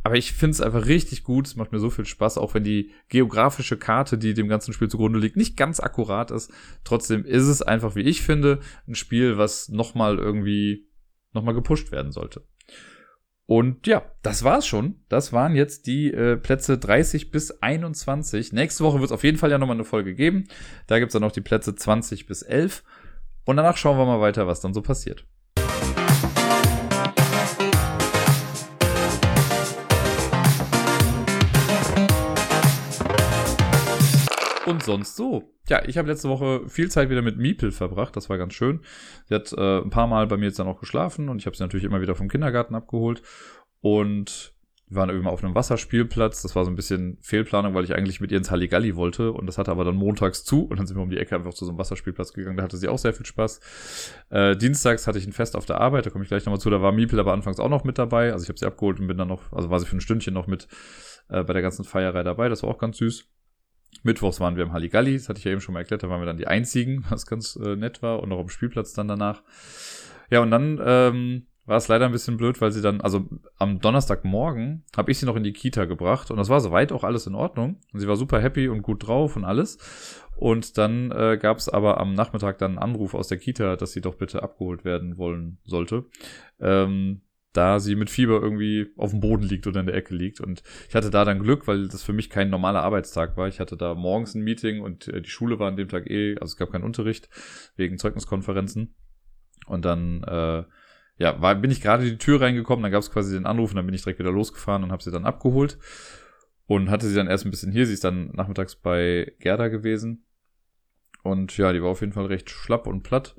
[0.04, 1.48] Aber ich finde es einfach richtig gut.
[1.48, 4.86] Es macht mir so viel Spaß, auch wenn die geografische Karte, die dem ganzen Spiel
[4.86, 6.52] zugrunde liegt, nicht ganz akkurat ist.
[6.84, 10.86] Trotzdem ist es einfach, wie ich finde, ein Spiel, was nochmal irgendwie
[11.32, 12.44] nochmal gepusht werden sollte.
[13.46, 14.96] Und ja, das war's schon.
[15.08, 18.52] Das waren jetzt die äh, Plätze 30 bis 21.
[18.52, 20.48] Nächste Woche wird es auf jeden Fall ja nochmal eine Folge geben.
[20.88, 22.82] Da gibt's dann noch die Plätze 20 bis 11.
[23.44, 25.26] Und danach schauen wir mal weiter, was dann so passiert.
[34.66, 35.55] und sonst so.
[35.68, 38.14] Ja, ich habe letzte Woche viel Zeit wieder mit Miepel verbracht.
[38.16, 38.80] Das war ganz schön.
[39.28, 41.56] Sie hat äh, ein paar Mal bei mir jetzt dann auch geschlafen und ich habe
[41.56, 43.22] sie natürlich immer wieder vom Kindergarten abgeholt.
[43.80, 44.54] Und
[44.88, 46.42] wir waren mal auf einem Wasserspielplatz.
[46.42, 49.32] Das war so ein bisschen Fehlplanung, weil ich eigentlich mit ihr ins Halligalli wollte.
[49.32, 50.64] Und das hatte aber dann montags zu.
[50.64, 52.56] Und dann sind wir um die Ecke einfach zu so einem Wasserspielplatz gegangen.
[52.56, 53.60] Da hatte sie auch sehr viel Spaß.
[54.30, 56.06] Äh, dienstags hatte ich ein Fest auf der Arbeit.
[56.06, 56.70] Da komme ich gleich nochmal zu.
[56.70, 58.32] Da war Miepel aber anfangs auch noch mit dabei.
[58.32, 60.34] Also ich habe sie abgeholt und bin dann noch, also war sie für ein Stündchen
[60.34, 60.68] noch mit
[61.28, 62.48] äh, bei der ganzen Feierei dabei.
[62.48, 63.28] Das war auch ganz süß.
[64.04, 66.20] Mittwochs waren wir im Halligalli, das hatte ich ja eben schon mal erklärt, da waren
[66.20, 69.42] wir dann die einzigen, was ganz äh, nett war und auch am Spielplatz dann danach.
[70.30, 73.28] Ja, und dann ähm, war es leider ein bisschen blöd, weil sie dann, also
[73.58, 77.04] am Donnerstagmorgen habe ich sie noch in die Kita gebracht und das war soweit auch
[77.04, 77.80] alles in Ordnung.
[77.92, 79.78] Und sie war super happy und gut drauf und alles.
[80.36, 83.92] Und dann äh, gab es aber am Nachmittag dann einen Anruf aus der Kita, dass
[83.92, 86.04] sie doch bitte abgeholt werden wollen sollte.
[86.60, 87.22] Ähm,
[87.56, 90.40] da sie mit Fieber irgendwie auf dem Boden liegt oder in der Ecke liegt.
[90.40, 93.48] Und ich hatte da dann Glück, weil das für mich kein normaler Arbeitstag war.
[93.48, 96.34] Ich hatte da morgens ein Meeting und äh, die Schule war an dem Tag eh,
[96.34, 97.28] also es gab keinen Unterricht
[97.76, 98.94] wegen Zeugniskonferenzen.
[99.66, 100.64] Und dann, äh,
[101.18, 103.76] ja, war, bin ich gerade die Tür reingekommen, dann gab es quasi den Anruf und
[103.76, 105.78] dann bin ich direkt wieder losgefahren und habe sie dann abgeholt.
[106.66, 107.86] Und hatte sie dann erst ein bisschen hier.
[107.86, 110.24] Sie ist dann nachmittags bei Gerda gewesen.
[111.22, 113.36] Und ja, die war auf jeden Fall recht schlapp und platt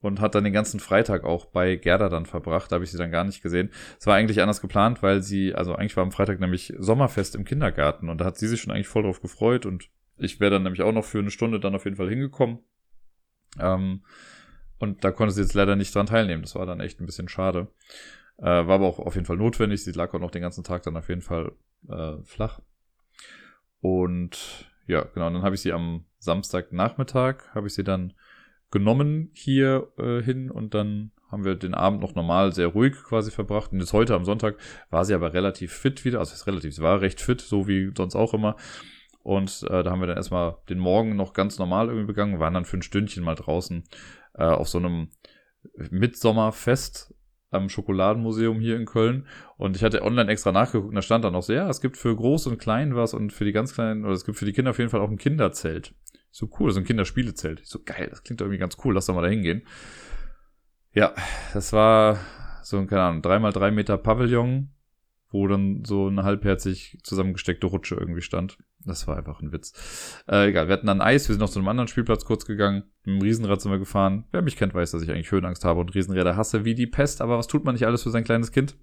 [0.00, 2.72] und hat dann den ganzen Freitag auch bei Gerda dann verbracht.
[2.72, 3.70] Da habe ich sie dann gar nicht gesehen.
[3.98, 7.44] Es war eigentlich anders geplant, weil sie, also eigentlich war am Freitag nämlich Sommerfest im
[7.44, 10.62] Kindergarten und da hat sie sich schon eigentlich voll drauf gefreut und ich wäre dann
[10.62, 12.60] nämlich auch noch für eine Stunde dann auf jeden Fall hingekommen.
[13.58, 14.02] Ähm,
[14.78, 16.42] und da konnte sie jetzt leider nicht dran teilnehmen.
[16.42, 17.68] Das war dann echt ein bisschen schade.
[18.38, 19.84] Äh, war aber auch auf jeden Fall notwendig.
[19.84, 21.52] Sie lag auch noch den ganzen Tag dann auf jeden Fall
[21.88, 22.60] äh, flach.
[23.80, 28.14] Und ja, genau, dann habe ich sie am Samstagnachmittag, habe ich sie dann
[28.70, 33.30] genommen hier äh, hin und dann haben wir den Abend noch normal sehr ruhig quasi
[33.30, 33.72] verbracht.
[33.72, 34.56] Und jetzt heute am Sonntag
[34.90, 36.18] war sie aber relativ fit wieder.
[36.18, 38.56] Also ist relativ, sie war recht fit, so wie sonst auch immer.
[39.22, 42.54] Und äh, da haben wir dann erstmal den Morgen noch ganz normal irgendwie begangen, waren
[42.54, 43.84] dann für ein Stündchen mal draußen
[44.34, 45.08] äh, auf so einem
[45.90, 47.14] Mitsommerfest
[47.50, 49.26] am Schokoladenmuseum hier in Köln.
[49.56, 51.96] Und ich hatte online extra nachgeguckt und da stand dann auch so, ja, es gibt
[51.96, 54.52] für groß und klein was und für die ganz kleinen, oder es gibt für die
[54.52, 55.94] Kinder auf jeden Fall auch ein Kinderzelt.
[56.30, 57.66] So cool, so ein Kinderspielezelt.
[57.66, 59.62] So geil, das klingt doch irgendwie ganz cool, lass doch mal da hingehen.
[60.92, 61.14] Ja,
[61.52, 62.18] das war
[62.62, 64.70] so ein, keine Ahnung, dreimal drei Meter Pavillon,
[65.30, 68.58] wo dann so eine halbherzig zusammengesteckte Rutsche irgendwie stand.
[68.84, 70.22] Das war einfach ein Witz.
[70.28, 72.84] Äh, egal, wir hatten dann Eis, wir sind noch zu einem anderen Spielplatz kurz gegangen.
[73.04, 74.24] Mit dem Riesenrad sind wir gefahren.
[74.30, 77.20] Wer mich kennt, weiß, dass ich eigentlich Höhenangst habe und Riesenräder hasse wie die Pest,
[77.20, 78.76] aber was tut man nicht alles für sein kleines Kind?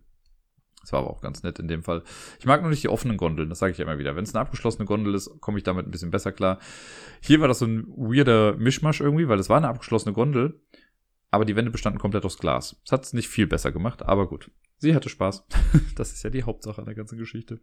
[0.88, 2.01] Das war aber auch ganz nett in dem Fall.
[2.39, 4.15] Ich mag nur nicht die offenen Gondeln, das sage ich ja immer wieder.
[4.15, 6.59] Wenn es eine abgeschlossene Gondel ist, komme ich damit ein bisschen besser klar.
[7.19, 10.61] Hier war das so ein weirder Mischmasch irgendwie, weil es war eine abgeschlossene Gondel,
[11.29, 12.79] aber die Wände bestanden komplett aus Glas.
[12.85, 14.49] Das hat es nicht viel besser gemacht, aber gut.
[14.77, 15.45] Sie hatte Spaß.
[15.97, 17.59] das ist ja die Hauptsache an der ganzen Geschichte.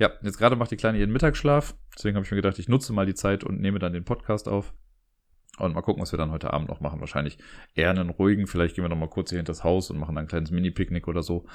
[0.00, 1.76] Ja, jetzt gerade macht die Kleine ihren Mittagsschlaf.
[1.96, 4.48] Deswegen habe ich mir gedacht, ich nutze mal die Zeit und nehme dann den Podcast
[4.48, 4.74] auf.
[5.58, 7.00] Und mal gucken, was wir dann heute Abend noch machen.
[7.00, 7.38] Wahrscheinlich
[7.74, 8.46] eher einen ruhigen.
[8.46, 11.06] Vielleicht gehen wir noch mal kurz hier hinter das Haus und machen ein kleines Mini-Picknick
[11.06, 11.46] oder so.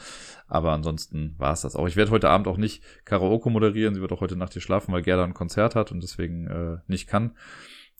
[0.48, 1.88] Aber ansonsten war es das auch.
[1.88, 3.94] Ich werde heute Abend auch nicht Karaoke moderieren.
[3.94, 6.78] Sie wird auch heute Nacht hier schlafen, weil Gerda ein Konzert hat und deswegen äh,
[6.88, 7.36] nicht kann.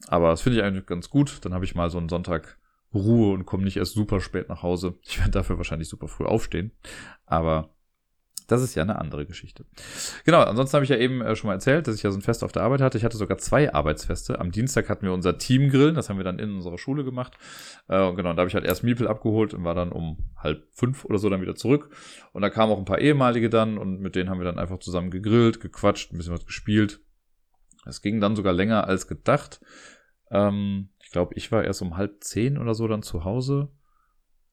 [0.08, 1.44] Aber das finde ich eigentlich ganz gut.
[1.44, 2.58] Dann habe ich mal so einen Sonntag
[2.94, 4.98] Ruhe und komme nicht erst super spät nach Hause.
[5.04, 6.72] Ich werde dafür wahrscheinlich super früh aufstehen.
[7.26, 7.76] Aber
[8.52, 9.66] das ist ja eine andere Geschichte.
[10.26, 12.22] Genau, ansonsten habe ich ja eben äh, schon mal erzählt, dass ich ja so ein
[12.22, 12.98] Fest auf der Arbeit hatte.
[12.98, 14.40] Ich hatte sogar zwei Arbeitsfeste.
[14.40, 17.38] Am Dienstag hatten wir unser Teamgrillen, das haben wir dann in unserer Schule gemacht.
[17.88, 20.68] Äh, und genau, da habe ich halt erst Miepel abgeholt und war dann um halb
[20.72, 21.90] fünf oder so dann wieder zurück.
[22.34, 24.80] Und da kamen auch ein paar ehemalige dann und mit denen haben wir dann einfach
[24.80, 27.02] zusammen gegrillt, gequatscht, ein bisschen was gespielt.
[27.86, 29.62] Es ging dann sogar länger als gedacht.
[30.32, 33.70] Ähm, ich glaube, ich war erst um halb zehn oder so dann zu Hause.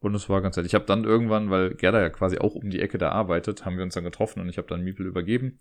[0.01, 0.67] Und es war ganz nett.
[0.67, 3.77] Ich habe dann irgendwann, weil Gerda ja quasi auch um die Ecke da arbeitet, haben
[3.77, 5.59] wir uns dann getroffen und ich habe dann Miepel übergeben.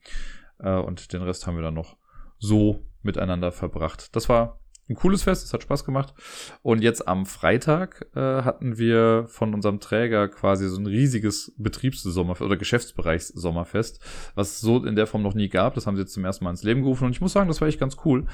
[0.60, 1.98] Äh, und den Rest haben wir dann noch
[2.38, 4.16] so miteinander verbracht.
[4.16, 6.14] Das war ein cooles Fest, es hat Spaß gemacht.
[6.62, 12.46] Und jetzt am Freitag äh, hatten wir von unserem Träger quasi so ein riesiges Betriebssommerfest
[12.46, 14.00] oder Geschäftsbereichssommerfest,
[14.36, 15.74] was es so in der Form noch nie gab.
[15.74, 17.62] Das haben sie jetzt zum ersten Mal ins Leben gerufen und ich muss sagen, das
[17.62, 18.28] war echt ganz cool.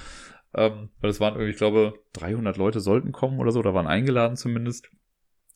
[0.53, 3.87] Ähm, weil es waren irgendwie, ich glaube, 300 Leute sollten kommen oder so, da waren
[3.87, 4.89] eingeladen zumindest.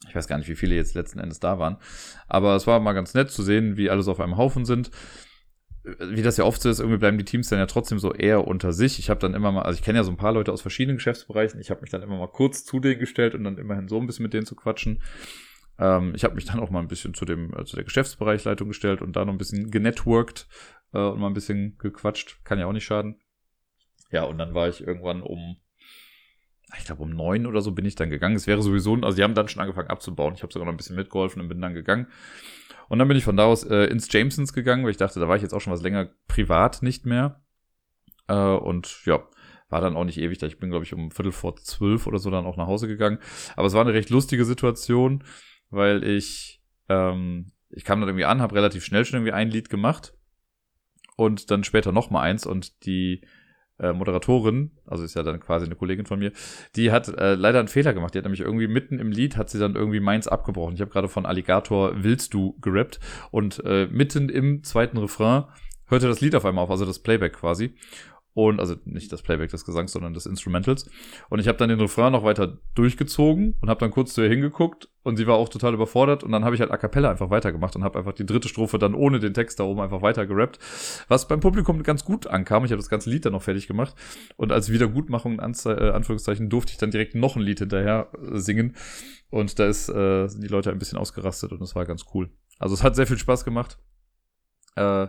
[0.08, 1.78] Ich weiß gar nicht, wie viele jetzt letzten Endes da waren.
[2.28, 4.92] Aber es war mal ganz nett zu sehen, wie alles auf einem Haufen sind.
[5.84, 8.48] Wie das ja oft so ist, irgendwie bleiben die Teams dann ja trotzdem so eher
[8.48, 8.98] unter sich.
[8.98, 10.98] Ich habe dann immer mal, also ich kenne ja so ein paar Leute aus verschiedenen
[10.98, 11.60] Geschäftsbereichen.
[11.60, 14.08] Ich habe mich dann immer mal kurz zu denen gestellt und dann immerhin so ein
[14.08, 15.02] bisschen mit denen zu quatschen.
[15.78, 18.68] Ähm, ich habe mich dann auch mal ein bisschen zu dem, äh, zu der Geschäftsbereichsleitung
[18.68, 20.48] gestellt und da noch ein bisschen genetworked
[20.94, 22.44] äh, und mal ein bisschen gequatscht.
[22.44, 23.20] Kann ja auch nicht schaden.
[24.12, 25.58] Ja, und dann war ich irgendwann um
[26.78, 28.36] ich glaube um neun oder so bin ich dann gegangen.
[28.36, 30.34] Es wäre sowieso, also die haben dann schon angefangen abzubauen.
[30.36, 32.08] Ich habe sogar noch ein bisschen mitgeholfen und bin dann gegangen.
[32.88, 35.28] Und dann bin ich von da aus äh, ins Jamesons gegangen, weil ich dachte, da
[35.28, 37.42] war ich jetzt auch schon was länger privat nicht mehr.
[38.28, 39.24] Äh, und ja,
[39.70, 40.48] war dann auch nicht ewig da.
[40.48, 43.20] Ich bin, glaube ich, um Viertel vor zwölf oder so dann auch nach Hause gegangen.
[43.56, 45.24] Aber es war eine recht lustige Situation,
[45.70, 49.70] weil ich, ähm, ich kam dann irgendwie an, habe relativ schnell schon irgendwie ein Lied
[49.70, 50.14] gemacht
[51.16, 53.22] und dann später noch mal eins und die
[53.80, 56.32] äh, Moderatorin, also ist ja dann quasi eine Kollegin von mir,
[56.76, 58.14] die hat äh, leider einen Fehler gemacht.
[58.14, 60.76] Die hat nämlich irgendwie mitten im Lied hat sie dann irgendwie meins abgebrochen.
[60.76, 63.00] Ich habe gerade von Alligator Willst du gerappt
[63.32, 65.46] und äh, mitten im zweiten Refrain
[65.88, 67.76] hörte das Lied auf einmal auf, also das Playback quasi.
[68.36, 70.90] Und also nicht das Playback des Gesangs, sondern des Instrumentals.
[71.30, 74.30] Und ich habe dann den Refrain noch weiter durchgezogen und habe dann kurz zu ihr
[74.30, 76.22] hingeguckt und sie war auch total überfordert.
[76.22, 78.78] Und dann habe ich halt a cappella einfach weitergemacht und habe einfach die dritte Strophe
[78.78, 80.60] dann ohne den Text da oben einfach weiter gerappt.
[81.08, 82.66] Was beim Publikum ganz gut ankam.
[82.66, 83.96] Ich habe das ganze Lied dann noch fertig gemacht.
[84.36, 88.10] Und als Wiedergutmachung, in Anze äh, Anführungszeichen, durfte ich dann direkt noch ein Lied hinterher
[88.22, 88.76] äh, singen.
[89.30, 92.30] Und da ist, äh, sind die Leute ein bisschen ausgerastet und das war ganz cool.
[92.60, 93.78] Also es hat sehr viel Spaß gemacht.
[94.76, 95.08] Äh,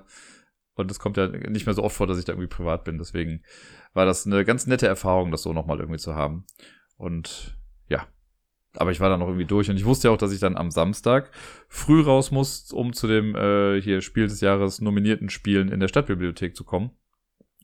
[0.76, 2.98] und es kommt ja nicht mehr so oft vor, dass ich da irgendwie privat bin.
[2.98, 3.42] Deswegen
[3.94, 6.44] war das eine ganz nette Erfahrung, das so nochmal irgendwie zu haben.
[6.96, 7.58] Und
[7.88, 8.06] ja,
[8.74, 10.56] aber ich war dann noch irgendwie durch und ich wusste ja auch, dass ich dann
[10.56, 11.30] am Samstag
[11.68, 15.88] früh raus muss, um zu dem äh, hier Spiel des Jahres nominierten Spielen in der
[15.88, 16.90] Stadtbibliothek zu kommen.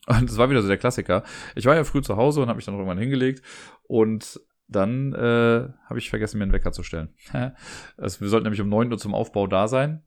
[0.07, 1.23] Und es war wieder so der Klassiker.
[1.55, 3.41] Ich war ja früh zu Hause und habe mich dann irgendwann hingelegt
[3.83, 7.13] und dann äh, habe ich vergessen, mir einen Wecker zu stellen.
[7.97, 10.03] also wir sollten nämlich um neun Uhr zum Aufbau da sein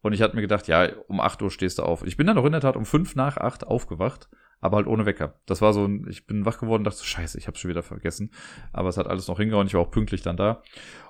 [0.00, 2.04] und ich hatte mir gedacht, ja, um 8 Uhr stehst du auf.
[2.04, 4.28] Ich bin dann auch in der Tat um 5 nach 8 aufgewacht,
[4.60, 5.34] aber halt ohne Wecker.
[5.46, 7.82] Das war so ein, ich bin wach geworden und dachte, scheiße, ich hab's schon wieder
[7.82, 8.30] vergessen.
[8.72, 10.62] Aber es hat alles noch hingehauen, ich war auch pünktlich dann da.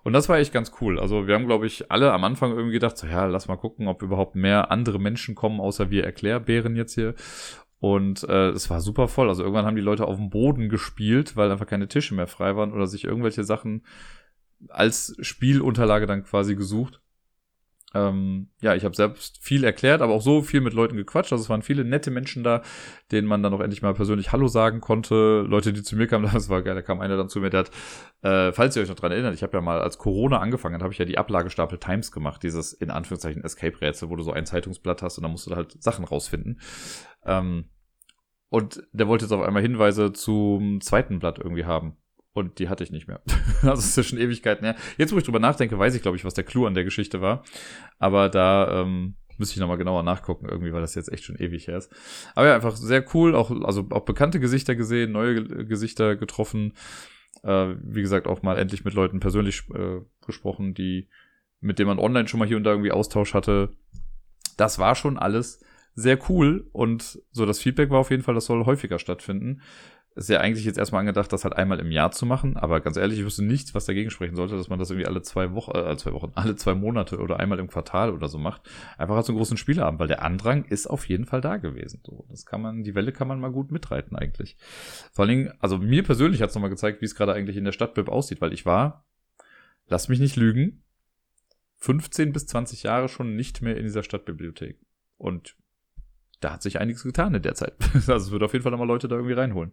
[0.05, 0.99] Und das war echt ganz cool.
[0.99, 3.89] Also wir haben, glaube ich, alle am Anfang irgendwie gedacht, so ja, lass mal gucken,
[3.89, 7.15] ob überhaupt mehr andere Menschen kommen, außer wir Erklärbären jetzt hier.
[7.81, 9.29] Und äh, es war super voll.
[9.29, 12.57] Also irgendwann haben die Leute auf dem Boden gespielt, weil einfach keine Tische mehr frei
[12.57, 13.85] waren oder sich irgendwelche Sachen
[14.69, 17.01] als Spielunterlage dann quasi gesucht.
[17.95, 21.33] Ähm, ja, ich habe selbst viel erklärt, aber auch so viel mit Leuten gequatscht.
[21.33, 22.63] Also es waren viele nette Menschen da,
[23.11, 25.43] denen man dann auch endlich mal persönlich Hallo sagen konnte.
[25.49, 26.75] Leute, die zu mir kamen, das war geil.
[26.75, 27.71] Da kam einer dann zu mir, der hat,
[28.23, 30.93] äh, falls ihr euch noch dran erinnert, ich habe ja mal, als Corona angefangen habe
[30.93, 35.01] ich ja die Ablagestapel Times gemacht, dieses in Anführungszeichen Escape-Rätsel, wo du so ein Zeitungsblatt
[35.01, 36.61] hast und dann musst du halt Sachen rausfinden.
[37.25, 37.71] Ähm,
[38.51, 41.97] und der wollte jetzt auf einmal Hinweise zum zweiten Blatt irgendwie haben.
[42.39, 43.21] Und die hatte ich nicht mehr.
[43.63, 44.77] also es ist ja schon Ewigkeiten her.
[44.97, 47.21] Jetzt, wo ich drüber nachdenke, weiß ich, glaube ich, was der Clou an der Geschichte
[47.21, 47.43] war.
[47.99, 51.67] Aber da ähm, müsste ich nochmal genauer nachgucken, irgendwie, weil das jetzt echt schon ewig
[51.67, 51.93] her ist.
[52.35, 53.35] Aber ja, einfach sehr cool.
[53.35, 56.75] Auch, also auch bekannte Gesichter gesehen, neue Gesichter getroffen.
[57.43, 61.09] Äh, wie gesagt, auch mal endlich mit Leuten persönlich äh, gesprochen, die,
[61.61, 63.71] mit denen man online schon mal hier und da irgendwie Austausch hatte.
[64.57, 65.65] Das war schon alles
[65.95, 69.63] sehr cool und so das Feedback war auf jeden Fall, das soll häufiger stattfinden
[70.19, 72.97] ist ja eigentlich jetzt erstmal angedacht, das halt einmal im Jahr zu machen, aber ganz
[72.97, 75.77] ehrlich, ich wüsste nichts, was dagegen sprechen sollte, dass man das irgendwie alle zwei Wochen,
[75.77, 78.69] äh, zwei Wochen, alle zwei Monate oder einmal im Quartal oder so macht.
[78.99, 82.01] Einfach als einen großen Spieleabend, weil der Andrang ist auf jeden Fall da gewesen.
[82.05, 84.57] So, das kann man, die Welle kann man mal gut mitreiten eigentlich.
[85.13, 87.65] Vor allen Dingen, also mir persönlich hat es nochmal gezeigt, wie es gerade eigentlich in
[87.65, 89.07] der Stadtbib aussieht, weil ich war,
[89.87, 90.83] lass mich nicht lügen,
[91.77, 94.81] 15 bis 20 Jahre schon nicht mehr in dieser Stadtbibliothek.
[95.17, 95.57] Und
[96.41, 97.75] da hat sich einiges getan in der Zeit.
[97.95, 99.73] Also es wird auf jeden Fall nochmal Leute da irgendwie reinholen.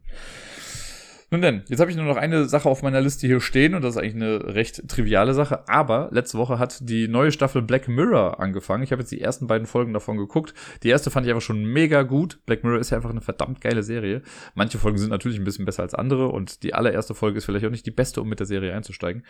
[1.32, 3.82] Nun denn, jetzt habe ich nur noch eine Sache auf meiner Liste hier stehen und
[3.82, 7.88] das ist eigentlich eine recht triviale Sache, aber letzte Woche hat die neue Staffel Black
[7.88, 8.84] Mirror angefangen.
[8.84, 10.54] Ich habe jetzt die ersten beiden Folgen davon geguckt.
[10.84, 12.40] Die erste fand ich einfach schon mega gut.
[12.46, 14.22] Black Mirror ist ja einfach eine verdammt geile Serie.
[14.54, 17.66] Manche Folgen sind natürlich ein bisschen besser als andere und die allererste Folge ist vielleicht
[17.66, 19.26] auch nicht die beste, um mit der Serie einzusteigen.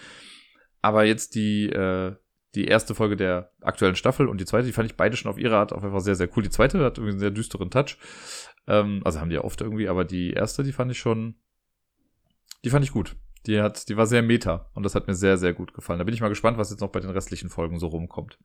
[0.82, 2.16] Aber jetzt die äh,
[2.56, 5.38] die erste Folge der aktuellen Staffel und die zweite, die fand ich beide schon auf
[5.38, 6.44] ihre Art auf einfach sehr, sehr cool.
[6.44, 7.98] Die zweite hat irgendwie einen sehr düsteren Touch.
[8.68, 11.36] Ähm, also haben die ja oft irgendwie, aber die erste, die fand ich schon,
[12.64, 13.16] die fand ich gut.
[13.46, 16.00] Die hat, die war sehr meta und das hat mir sehr, sehr gut gefallen.
[16.00, 18.40] Da bin ich mal gespannt, was jetzt noch bei den restlichen Folgen so rumkommt.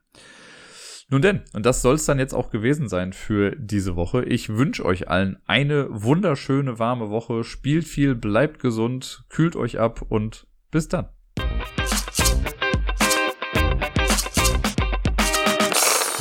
[1.09, 4.23] Nun denn, und das soll es dann jetzt auch gewesen sein für diese Woche.
[4.23, 7.43] Ich wünsche euch allen eine wunderschöne, warme Woche.
[7.43, 11.09] Spielt viel, bleibt gesund, kühlt euch ab und bis dann.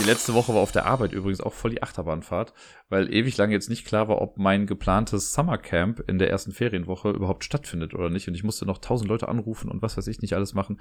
[0.01, 2.55] Die letzte Woche war auf der Arbeit übrigens auch voll die Achterbahnfahrt,
[2.89, 7.11] weil ewig lang jetzt nicht klar war, ob mein geplantes Summercamp in der ersten Ferienwoche
[7.11, 8.27] überhaupt stattfindet oder nicht.
[8.27, 10.81] Und ich musste noch tausend Leute anrufen und was weiß ich nicht alles machen.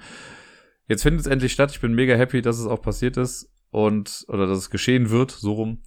[0.88, 1.70] Jetzt findet es endlich statt.
[1.70, 5.32] Ich bin mega happy, dass es auch passiert ist und oder dass es geschehen wird,
[5.32, 5.82] so rum.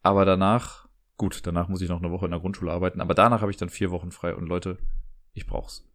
[0.00, 3.42] Aber danach, gut, danach muss ich noch eine Woche in der Grundschule arbeiten, aber danach
[3.42, 4.78] habe ich dann vier Wochen frei und Leute,
[5.34, 5.89] ich brauch's.